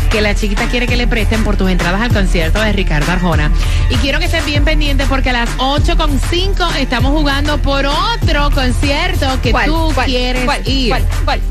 que 0.10 0.22
la 0.22 0.36
chiquita 0.36 0.68
quiere 0.68 0.88
que 0.88 0.96
le 0.98 1.08
presten 1.08 1.44
por 1.44 1.56
tus 1.56 1.70
entradas 1.70 2.02
al 2.02 2.14
concierto 2.14 2.62
de 2.62 2.74
Ricardo 2.74 3.12
Arjona. 3.12 3.52
Y 3.90 3.96
quiero 3.96 4.20
que 4.20 4.26
estés 4.26 4.46
bien 4.46 4.66
pendiente 4.66 5.06
porque 5.08 5.30
a 5.30 5.34
las 5.34 5.50
8.5 5.58 6.76
estamos 6.78 7.12
jugando 7.12 7.58
por 7.60 7.86
otro 7.86 8.50
concierto 8.52 9.40
que 9.42 9.52
¿Cuál? 9.52 9.66
tú 9.66 9.92
¿Cuál? 9.94 10.06
quieres 10.08 10.46
¿Cuál? 10.46 10.68
ir. 10.68 10.90
¿Cuál? 10.90 11.08
¿Cuál? 11.26 11.42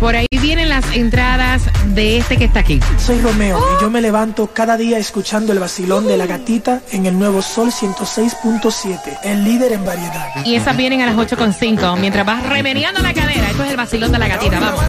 Por 0.00 0.14
ahí 0.14 0.26
vienen 0.30 0.68
las 0.68 0.84
entradas 0.94 1.62
de 1.86 2.18
este 2.18 2.36
que 2.36 2.44
está 2.44 2.60
aquí. 2.60 2.80
Soy 2.98 3.18
Romeo 3.20 3.58
y 3.58 3.82
yo 3.82 3.90
me 3.90 4.02
levanto 4.02 4.48
cada 4.48 4.76
día 4.76 4.98
escuchando 4.98 5.54
el 5.54 5.58
vacilón 5.58 6.06
de 6.06 6.18
la 6.18 6.26
gatita 6.26 6.82
en 6.92 7.06
el 7.06 7.18
nuevo 7.18 7.40
Sol 7.40 7.72
106.7, 7.72 9.18
el 9.24 9.42
líder 9.42 9.72
en 9.72 9.86
variedad. 9.86 10.44
Y 10.44 10.54
esas 10.54 10.76
vienen 10.76 11.00
a 11.00 11.06
las 11.06 11.16
8.5 11.16 11.98
mientras 11.98 12.26
vas 12.26 12.46
remeniando 12.46 13.00
la 13.00 13.14
cadera. 13.14 13.48
Esto 13.48 13.64
es 13.64 13.70
el 13.70 13.76
vacilón 13.76 14.12
de 14.12 14.18
la 14.18 14.28
gatita. 14.28 14.60
Vamos. 14.60 14.80